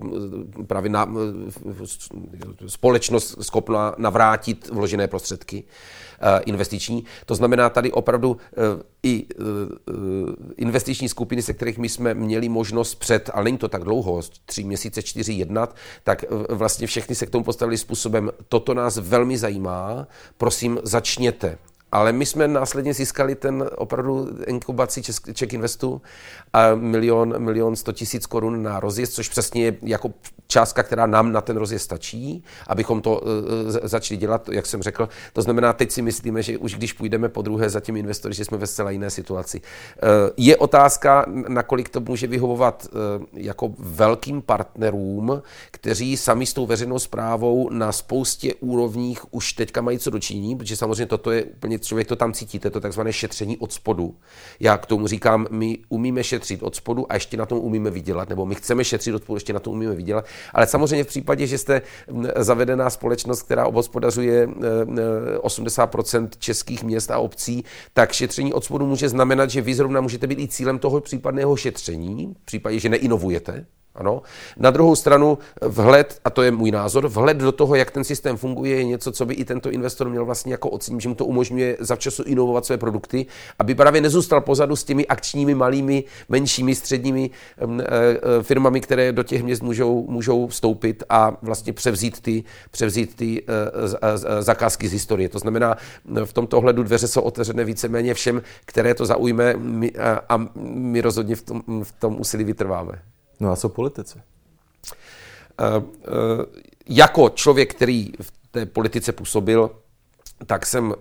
eh, 0.60 0.63
právě 0.63 0.90
na, 0.90 1.10
eh, 2.63 2.68
společnost 2.68 3.36
schopná 3.42 3.96
navrátit 3.98 4.70
vložené 4.70 5.08
prostředky 5.08 5.63
eh, 6.22 6.42
investiční. 6.46 7.04
To 7.25 7.36
znamená 7.36 7.70
tady 7.70 7.92
opravdu 7.92 8.38
eh, 8.52 8.84
i 9.04 9.25
eh, 9.32 9.36
eh, 9.90 9.94
investiční 10.58 11.10
skupiny, 11.10 11.42
se 11.42 11.54
kterých 11.54 11.78
my 11.78 11.90
jsme 11.90 12.13
měli 12.13 12.50
možnost 12.50 12.96
před, 12.96 13.30
ale 13.34 13.44
není 13.44 13.58
to 13.58 13.68
tak 13.68 13.84
dlouho, 13.84 14.22
tři 14.46 14.63
měsíce, 14.63 15.02
čtyři 15.02 15.34
jednat, 15.34 15.75
tak 16.04 16.24
eh, 16.24 16.28
vlastně 16.56 16.88
všechny 16.88 17.16
se 17.16 17.25
k 17.25 17.30
tomu 17.30 17.44
postavili 17.44 17.78
způsobem, 17.78 18.32
toto 18.50 18.74
nás 18.74 18.98
velmi 18.98 19.38
zajímá, 19.38 20.08
prosím 20.38 20.80
začněte 20.84 21.58
ale 21.93 22.12
my 22.12 22.25
jsme 22.25 22.47
následně 22.47 22.93
získali 22.93 23.36
ten 23.36 23.69
opravdu 23.75 24.29
inkubaci 24.47 25.01
Czech 25.34 25.53
Investu 25.53 26.01
a 26.53 26.75
milion, 26.75 27.39
milion 27.39 27.75
sto 27.75 27.91
tisíc 27.91 28.25
korun 28.25 28.63
na 28.63 28.79
rozjezd, 28.79 29.13
což 29.13 29.29
přesně 29.29 29.65
je 29.65 29.75
jako 29.82 30.12
částka, 30.47 30.84
která 30.84 31.06
nám 31.06 31.32
na 31.32 31.41
ten 31.41 31.58
rozjezd 31.58 31.86
stačí, 31.86 32.43
abychom 32.67 33.01
to 33.01 33.19
uh, 33.19 33.27
začali 33.84 34.17
dělat, 34.17 34.49
jak 34.49 34.65
jsem 34.65 34.82
řekl. 34.82 35.10
To 35.34 35.41
znamená, 35.41 35.73
teď 35.73 35.91
si 35.91 36.01
myslíme, 36.01 36.43
že 36.43 36.58
už 36.58 36.75
když 36.75 36.93
půjdeme 36.93 37.29
po 37.29 37.41
druhé 37.41 37.69
za 37.69 37.79
těmi 37.79 37.99
investory, 37.99 38.34
že 38.34 38.45
jsme 38.45 38.58
ve 38.58 38.67
zcela 38.67 38.91
jiné 38.91 39.10
situaci. 39.10 39.62
Uh, 39.62 40.29
je 40.38 40.58
otázka, 40.58 41.25
nakolik 41.47 41.89
to 41.89 41.99
může 41.99 42.27
vyhovovat 42.27 42.88
jako 43.34 43.73
velkým 43.79 44.41
partnerům, 44.41 45.41
kteří 45.71 46.17
sami 46.17 46.45
s 46.45 46.53
tou 46.53 46.65
veřejnou 46.65 46.99
zprávou 46.99 47.69
na 47.69 47.91
spoustě 47.91 48.53
úrovních 48.53 49.34
už 49.34 49.53
teďka 49.53 49.82
mají 49.82 49.99
co 49.99 50.10
dočiní, 50.10 50.56
protože 50.56 50.75
samozřejmě 50.75 51.06
toto 51.06 51.32
je 51.32 51.43
úplně, 51.43 51.79
člověk 51.84 52.08
to 52.08 52.15
tam 52.15 52.34
cítí, 52.34 52.60
to 52.60 52.67
je 52.67 52.72
to 52.72 52.80
takzvané 52.80 53.13
šetření 53.13 53.58
od 53.58 53.74
spodu. 53.74 54.15
Já 54.60 54.78
k 54.78 54.86
tomu 54.86 55.08
říkám, 55.08 55.48
my 55.52 55.78
umíme 55.89 56.24
šetřit 56.24 56.63
od 56.63 56.76
spodu 56.76 57.12
a 57.12 57.13
ještě 57.13 57.38
na 57.38 57.46
tom 57.46 57.60
umíme 57.60 57.89
vydělat, 57.89 58.30
nebo 58.30 58.46
my 58.46 58.56
chceme 58.56 58.84
šetřit 58.84 59.15
od 59.15 59.24
spodu, 59.24 59.36
ještě 59.36 59.54
na 59.54 59.60
tom 59.60 59.74
umíme 59.74 59.96
vydělat. 59.96 60.26
Ale 60.54 60.67
samozřejmě 60.67 61.04
v 61.04 61.08
případě, 61.08 61.48
že 61.48 61.58
jste 61.58 61.82
zavedená 62.36 62.89
společnost, 62.89 63.41
která 63.41 63.65
obhospodařuje 63.65 64.50
eh, 64.50 64.67
eh, 65.36 65.38
80% 65.38 66.30
českých 66.39 66.84
měst 66.84 67.12
a 67.12 67.19
obcí, 67.19 67.63
tak 67.93 68.12
šetření 68.12 68.54
od 68.54 68.65
spodu 68.65 68.86
může 68.86 69.10
znamenat, 69.10 69.50
že 69.50 69.62
vy 69.62 69.74
zrovna 69.76 70.02
můžete 70.02 70.28
být 70.28 70.39
i 70.39 70.48
cílem 70.48 70.80
toho 70.80 71.02
případného 71.02 71.56
šetření, 71.56 72.34
v 72.41 72.46
případě, 72.46 72.80
že 72.80 72.89
neinovujete, 72.89 73.65
ano. 73.95 74.21
Na 74.58 74.71
druhou 74.71 74.95
stranu 74.95 75.38
vhled, 75.62 76.19
a 76.25 76.29
to 76.29 76.41
je 76.41 76.51
můj 76.51 76.71
názor, 76.71 77.08
vhled 77.08 77.38
do 77.38 77.51
toho, 77.51 77.75
jak 77.75 77.91
ten 77.91 78.03
systém 78.03 78.38
funguje, 78.38 78.75
je 78.75 78.84
něco, 78.84 79.12
co 79.12 79.25
by 79.25 79.34
i 79.34 79.45
tento 79.45 79.71
investor 79.71 80.10
měl 80.10 80.25
vlastně 80.25 80.53
jako 80.53 80.69
ocenit, 80.69 81.01
že 81.01 81.10
mu 81.10 81.15
to 81.15 81.25
umožňuje 81.25 81.77
zavčasu 81.79 82.23
inovovat 82.23 82.65
své 82.65 82.77
produkty, 82.77 83.25
aby 83.60 83.75
právě 83.75 84.01
nezůstal 84.01 84.41
pozadu 84.41 84.75
s 84.75 84.84
těmi 84.84 85.08
akčními, 85.08 85.56
malými, 85.56 86.03
menšími, 86.29 86.75
středními 86.75 87.29
um, 87.63 87.82
e, 87.82 87.86
e, 87.86 88.43
firmami, 88.43 88.82
které 88.82 89.12
do 89.12 89.23
těch 89.23 89.43
měst 89.43 89.63
můžou, 89.63 90.06
můžou 90.10 90.47
vstoupit 90.47 91.03
a 91.10 91.38
vlastně 91.41 91.73
převzít 91.73 92.21
ty, 92.21 92.43
převzít 92.71 93.15
ty 93.15 93.43
e, 93.47 93.88
z- 93.88 93.97
zakázky 94.39 94.88
z 94.88 94.91
historie. 94.91 95.29
To 95.29 95.39
znamená, 95.39 95.77
v 96.25 96.34
tomto 96.34 96.58
ohledu 96.58 96.84
dveře 96.84 97.08
jsou 97.08 97.21
otevřené 97.21 97.63
víceméně 97.63 98.13
všem, 98.13 98.41
které 98.65 98.93
to 98.93 99.06
zaujme 99.06 99.56
a 100.29 100.38
my 100.63 101.01
rozhodně 101.01 101.36
v 101.36 101.41
tom, 101.41 101.63
v 101.84 101.91
tom 101.91 102.15
úsilí 102.19 102.43
vytrváme. 102.43 103.12
No 103.43 103.51
a 103.51 103.56
co 103.56 103.69
politici? 103.69 104.19
Eh, 104.19 105.65
eh, 105.65 106.45
jako 106.88 107.29
člověk, 107.29 107.75
který 107.75 108.12
v 108.21 108.32
té 108.51 108.65
politice 108.65 109.12
působil, 109.12 109.71
tak 110.45 110.65
jsem 110.65 110.93
eh, 110.93 110.97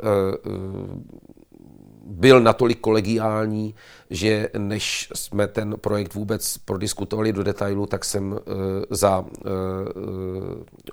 byl 2.12 2.40
natolik 2.40 2.80
kolegiální, 2.80 3.74
že 4.10 4.48
než 4.58 5.08
jsme 5.14 5.46
ten 5.46 5.74
projekt 5.76 6.14
vůbec 6.14 6.58
prodiskutovali 6.58 7.32
do 7.32 7.42
detailu, 7.42 7.86
tak 7.86 8.04
jsem 8.04 8.38
eh, 8.38 8.52
za 8.90 9.24
eh, 9.24 9.48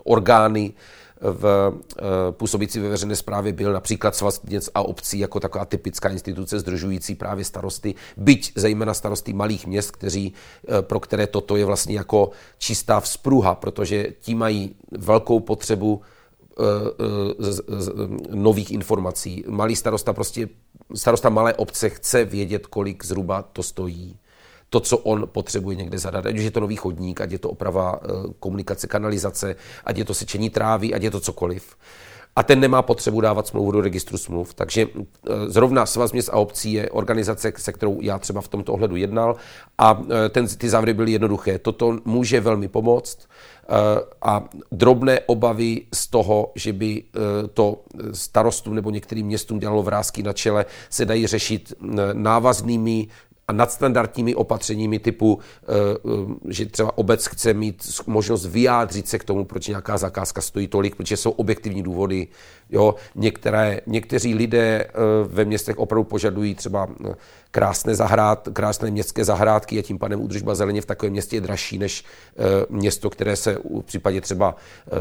orgány 0.04 0.74
v 1.22 1.74
eh, 1.98 2.02
působící 2.32 2.80
ve 2.80 2.90
veřejné 2.90 3.16
správě 3.16 3.54
byl 3.54 3.74
například 3.74 4.16
Svaz 4.16 4.42
měst 4.42 4.72
a 4.76 4.82
obcí 4.82 5.20
jako 5.20 5.40
taková 5.40 5.66
typická 5.66 6.10
instituce 6.10 6.60
združující 6.60 7.16
právě 7.16 7.46
starosty, 7.46 7.96
byť 8.18 8.52
zejména 8.56 8.94
starosty 8.94 9.34
malých 9.34 9.68
měst, 9.68 9.92
kteří, 9.92 10.34
pro 10.82 11.00
které 11.00 11.28
toto 11.28 11.56
je 11.56 11.66
vlastně 11.66 11.96
jako 11.96 12.30
čistá 12.58 13.00
vzpruha, 13.00 13.56
protože 13.56 14.08
ti 14.20 14.36
mají 14.36 14.76
velkou 14.92 15.40
potřebu 15.40 16.02
z- 17.40 17.62
z- 17.68 17.92
nových 18.34 18.72
informací. 18.72 19.44
Malý 19.48 19.76
starosta 19.76 20.14
prostě, 20.14 20.50
starosta 20.96 21.30
malé 21.30 21.54
obce 21.54 21.90
chce 21.90 22.26
vědět, 22.26 22.68
kolik 22.68 23.06
zhruba 23.06 23.42
to 23.42 23.64
stojí. 23.64 24.18
to, 24.72 24.80
co 24.80 24.98
on 24.98 25.28
potřebuje 25.32 25.76
někde 25.76 25.98
zadat. 25.98 26.26
Ať 26.26 26.38
už 26.38 26.44
je 26.44 26.52
to 26.52 26.60
nový 26.60 26.76
chodník, 26.76 27.22
ať 27.22 27.32
je 27.32 27.40
to 27.40 27.50
oprava 27.50 28.00
komunikace, 28.40 28.88
kanalizace, 28.88 29.56
ať 29.86 29.98
je 29.98 30.06
to 30.06 30.14
sečení 30.14 30.50
trávy, 30.50 30.94
ať 30.94 31.04
je 31.04 31.12
to 31.12 31.20
cokoliv 31.20 31.76
a 32.36 32.44
ten 32.44 32.60
nemá 32.60 32.82
potřebu 32.82 33.22
dávat 33.22 33.48
smlouvu 33.48 33.72
do 33.72 33.82
registru 33.82 34.18
smluv. 34.18 34.54
Takže 34.54 34.88
zrovna 35.48 35.86
Svaz 35.86 36.12
měst 36.12 36.30
a 36.30 36.34
obcí 36.34 36.74
je 36.74 36.90
organizace, 36.90 37.54
se 37.58 37.74
kterou 37.74 38.02
já 38.02 38.20
třeba 38.20 38.42
v 38.42 38.48
tomto 38.48 38.74
ohledu 38.74 38.96
jednal 38.96 39.36
a 39.78 40.02
ten, 40.30 40.48
ty 40.48 40.70
závěry 40.70 40.94
byly 40.94 41.12
jednoduché. 41.12 41.60
Toto 41.60 41.98
může 42.06 42.42
velmi 42.42 42.68
pomoct 42.68 43.28
a 44.22 44.50
drobné 44.72 45.20
obavy 45.20 45.82
z 45.94 46.08
toho, 46.08 46.52
že 46.56 46.74
by 46.74 47.04
to 47.54 47.82
starostům 48.14 48.76
nebo 48.76 48.90
některým 48.90 49.28
městům 49.28 49.60
dělalo 49.60 49.84
vrázky 49.84 50.24
na 50.24 50.34
čele, 50.34 50.66
se 50.90 51.06
dají 51.06 51.28
řešit 51.28 51.74
návaznými 52.14 53.08
a 53.50 53.52
nadstandardními 53.52 54.36
opatřeními 54.36 55.00
typu, 55.00 55.40
eh, 55.40 55.66
eh, 55.66 56.54
že 56.54 56.66
třeba 56.66 56.98
obec 56.98 57.26
chce 57.26 57.54
mít 57.54 57.84
možnost 58.08 58.46
vyjádřit 58.46 59.08
se 59.08 59.20
k 59.20 59.24
tomu, 59.24 59.46
proč 59.46 59.68
nějaká 59.68 59.98
zakázka 59.98 60.42
stojí 60.42 60.68
tolik, 60.68 60.96
protože 60.96 61.18
jsou 61.18 61.32
objektivní 61.32 61.84
důvody. 61.84 62.28
Jo, 62.70 62.96
některé, 63.16 63.82
někteří 63.88 64.36
lidé 64.36 64.86
eh, 64.86 64.92
ve 65.28 65.46
městech 65.46 65.78
opravdu 65.78 66.04
požadují 66.04 66.56
třeba 66.56 66.88
krásné, 67.52 67.96
zahrad, 67.96 68.50
krásné 68.54 68.92
městské 68.92 69.26
zahrádky 69.26 69.80
a 69.80 69.82
tím 69.82 69.98
pádem 69.98 70.22
údržba 70.22 70.56
zeleně 70.56 70.82
v 70.82 70.86
takovém 70.86 71.12
městě 71.12 71.36
je 71.36 71.42
dražší 71.42 71.78
než 71.78 72.04
město, 72.70 73.10
které 73.10 73.36
se 73.36 73.58
v 73.82 73.82
případě 73.82 74.22
třeba 74.22 74.56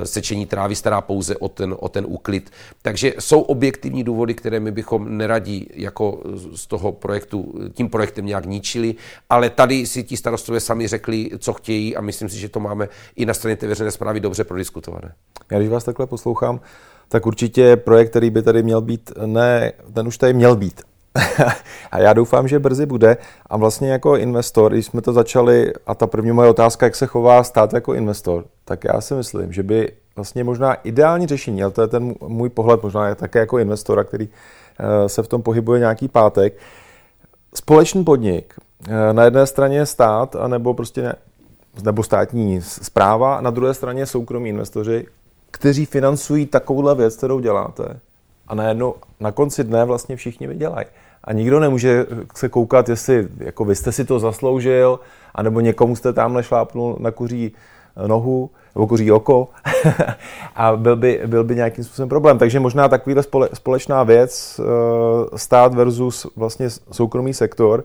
sečení 0.04 0.46
trávy 0.46 0.76
stará 0.76 1.00
pouze 1.00 1.37
o 1.37 1.48
ten, 1.48 1.76
o 1.78 1.88
ten 1.88 2.04
úklid. 2.08 2.50
Takže 2.82 3.14
jsou 3.18 3.40
objektivní 3.40 4.04
důvody, 4.04 4.34
které 4.34 4.61
my 4.61 4.72
bychom 4.72 5.16
neradí 5.16 5.68
jako 5.74 6.22
z 6.52 6.66
toho 6.66 6.92
projektu, 6.92 7.54
tím 7.74 7.88
projektem 7.90 8.26
nějak 8.26 8.38
ničili, 8.46 8.94
ale 9.31 9.51
tady 9.51 9.87
si 9.87 10.05
ti 10.05 10.16
starostové 10.16 10.61
sami 10.61 10.88
řekli, 10.88 11.31
co 11.38 11.53
chtějí 11.53 11.96
a 11.96 12.01
myslím 12.01 12.29
si, 12.29 12.38
že 12.38 12.48
to 12.48 12.61
máme 12.61 12.88
i 13.16 13.27
na 13.27 13.35
straně 13.35 13.57
té 13.57 13.66
veřejné 13.66 13.90
zprávy 13.90 14.20
dobře 14.20 14.44
prodiskutované. 14.44 15.12
Já 15.51 15.59
když 15.59 15.70
vás 15.70 15.85
takhle 15.85 16.07
poslouchám, 16.07 16.61
tak 17.09 17.27
určitě 17.27 17.77
projekt, 17.77 18.11
který 18.11 18.31
by 18.31 18.42
tady 18.42 18.62
měl 18.62 18.81
být, 18.81 19.12
ne, 19.27 19.72
ten 19.94 20.09
už 20.09 20.18
tady 20.18 20.33
měl 20.33 20.57
být. 20.57 20.83
a 21.90 21.98
já 21.98 22.12
doufám, 22.12 22.48
že 22.48 22.59
brzy 22.59 22.87
bude. 22.87 23.16
A 23.46 23.57
vlastně 23.57 23.90
jako 23.90 24.16
investor, 24.16 24.72
když 24.72 24.87
jsme 24.87 25.03
to 25.03 25.12
začali, 25.12 25.72
a 25.87 25.94
ta 25.94 26.07
první 26.07 26.33
moje 26.33 26.48
otázka, 26.48 26.87
jak 26.87 26.96
se 26.96 27.07
chová 27.07 27.44
stát 27.44 27.72
jako 27.72 27.94
investor, 27.94 28.44
tak 28.64 28.85
já 28.85 29.01
si 29.01 29.14
myslím, 29.14 29.53
že 29.53 29.62
by 29.62 29.92
vlastně 30.16 30.44
možná 30.44 30.74
ideální 30.74 31.27
řešení, 31.27 31.62
ale 31.62 31.72
to 31.72 31.83
je 31.83 31.88
ten 31.88 32.14
můj 32.20 32.48
pohled, 32.48 32.83
možná 32.83 33.09
je 33.09 33.14
také 33.14 33.38
jako 33.38 33.59
investora, 33.59 34.05
který 34.05 34.29
eh, 34.29 35.09
se 35.09 35.22
v 35.22 35.29
tom 35.29 35.42
pohybuje 35.42 35.81
nějaký 35.81 36.09
pátek, 36.09 36.59
společný 37.54 38.04
podnik, 38.04 38.54
eh, 38.88 39.12
na 39.12 39.24
jedné 39.24 39.46
straně 39.46 39.87
stát, 39.87 40.37
anebo 40.37 40.74
prostě 40.74 41.02
ne, 41.02 41.14
nebo 41.84 42.02
státní 42.02 42.62
zpráva, 42.62 43.40
na 43.40 43.50
druhé 43.50 43.74
straně 43.74 44.06
soukromí 44.06 44.48
investoři, 44.48 45.06
kteří 45.50 45.87
financují 45.87 46.46
takovouhle 46.46 46.94
věc, 46.94 47.16
kterou 47.16 47.40
děláte. 47.40 48.00
A 48.48 48.54
najednou 48.54 48.94
na 49.20 49.32
konci 49.32 49.64
dne 49.64 49.84
vlastně 49.84 50.16
všichni 50.16 50.46
vydělají. 50.46 50.87
A 51.24 51.32
nikdo 51.32 51.61
nemůže 51.61 52.06
se 52.34 52.48
koukat, 52.48 52.88
jestli 52.88 53.28
jako 53.38 53.64
vy 53.64 53.74
jste 53.74 53.92
si 53.92 54.04
to 54.04 54.18
zasloužil, 54.18 55.00
anebo 55.34 55.61
někomu 55.61 55.96
jste 55.96 56.12
tam 56.12 56.34
nešlápnul 56.34 56.96
na 57.00 57.11
kuří 57.11 57.52
nohu 58.06 58.50
nebo 58.78 58.87
kuří 58.87 59.12
oko 59.12 59.48
a 60.54 60.76
byl 60.76 60.96
by, 60.96 61.22
byl 61.26 61.44
by 61.44 61.54
nějakým 61.54 61.84
způsobem 61.84 62.08
problém. 62.08 62.38
Takže 62.38 62.61
možná 62.61 62.88
takovýhle 62.88 63.22
spole, 63.22 63.48
společná 63.54 64.02
věc, 64.02 64.61
eh, 64.61 65.38
stát 65.38 65.74
versus 65.74 66.26
vlastně 66.37 66.70
soukromý 66.92 67.34
sektor, 67.34 67.84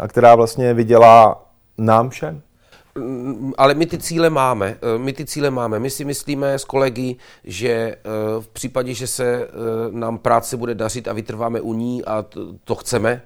a 0.00 0.08
která 0.08 0.34
vlastně 0.34 0.74
vydělá 0.74 1.44
nám 1.78 2.10
všem. 2.10 2.42
Mm, 2.98 3.52
ale 3.58 3.74
my 3.74 3.86
ty 3.86 3.98
cíle 3.98 4.30
máme. 4.30 4.76
Eh, 4.82 4.98
my 4.98 5.12
ty 5.12 5.24
cíle 5.24 5.50
máme. 5.50 5.78
My 5.78 5.90
si 5.90 6.04
myslíme 6.04 6.58
s 6.58 6.64
kolegy, 6.64 7.16
že 7.44 7.68
eh, 7.68 7.98
v 8.40 8.48
případě, 8.48 8.94
že 8.94 9.06
se 9.06 9.48
nám 9.90 10.18
práce 10.18 10.56
bude 10.56 10.74
dařit 10.74 11.08
a 11.08 11.12
vytrváme 11.12 11.60
u 11.60 11.74
ní 11.74 12.04
a 12.04 12.24
to 12.64 12.74
chceme, 12.74 13.22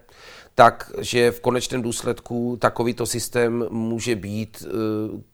takže 0.55 1.31
v 1.31 1.41
konečném 1.41 1.83
důsledku 1.83 2.57
takovýto 2.61 3.07
systém 3.07 3.67
může 3.71 4.17
být 4.17 4.65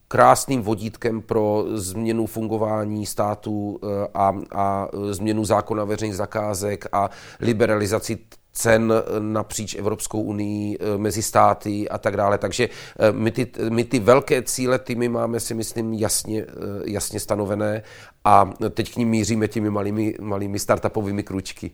krásným 0.09 0.63
vodítkem 0.63 1.23
pro 1.23 1.65
změnu 1.75 2.27
fungování 2.27 3.07
státu 3.07 3.81
eh, 3.83 4.09
a, 4.15 4.35
a 4.53 4.89
změnu 5.11 5.45
zákona 5.45 5.85
veřejných 5.85 6.17
zakázek 6.17 6.87
a 6.93 7.11
liberalizaci 7.41 8.19
cen 8.53 8.93
napříč 9.19 9.75
Evropskou 9.75 10.23
unii, 10.23 10.79
eh, 10.81 10.99
mezi 10.99 11.23
státy 11.23 11.89
a 11.89 11.99
tak 11.99 12.17
dále. 12.17 12.39
Takže 12.39 12.69
eh, 12.99 13.13
my 13.13 13.31
ty, 13.31 13.53
my 13.71 13.85
ty 13.85 13.99
velké 13.99 14.43
cíle, 14.43 14.79
ty 14.79 14.95
my 14.95 15.09
máme 15.09 15.41
si 15.41 15.55
myslím 15.55 15.95
jasně, 15.95 16.47
jasně 16.85 17.21
stanovené 17.21 17.83
a 18.25 18.51
teď 18.71 18.95
k 18.95 18.97
ním 18.97 19.09
míříme 19.09 19.49
těmi 19.49 19.71
malými, 19.71 20.15
malými 20.21 20.59
startupovými 20.59 21.23
kručky. 21.23 21.71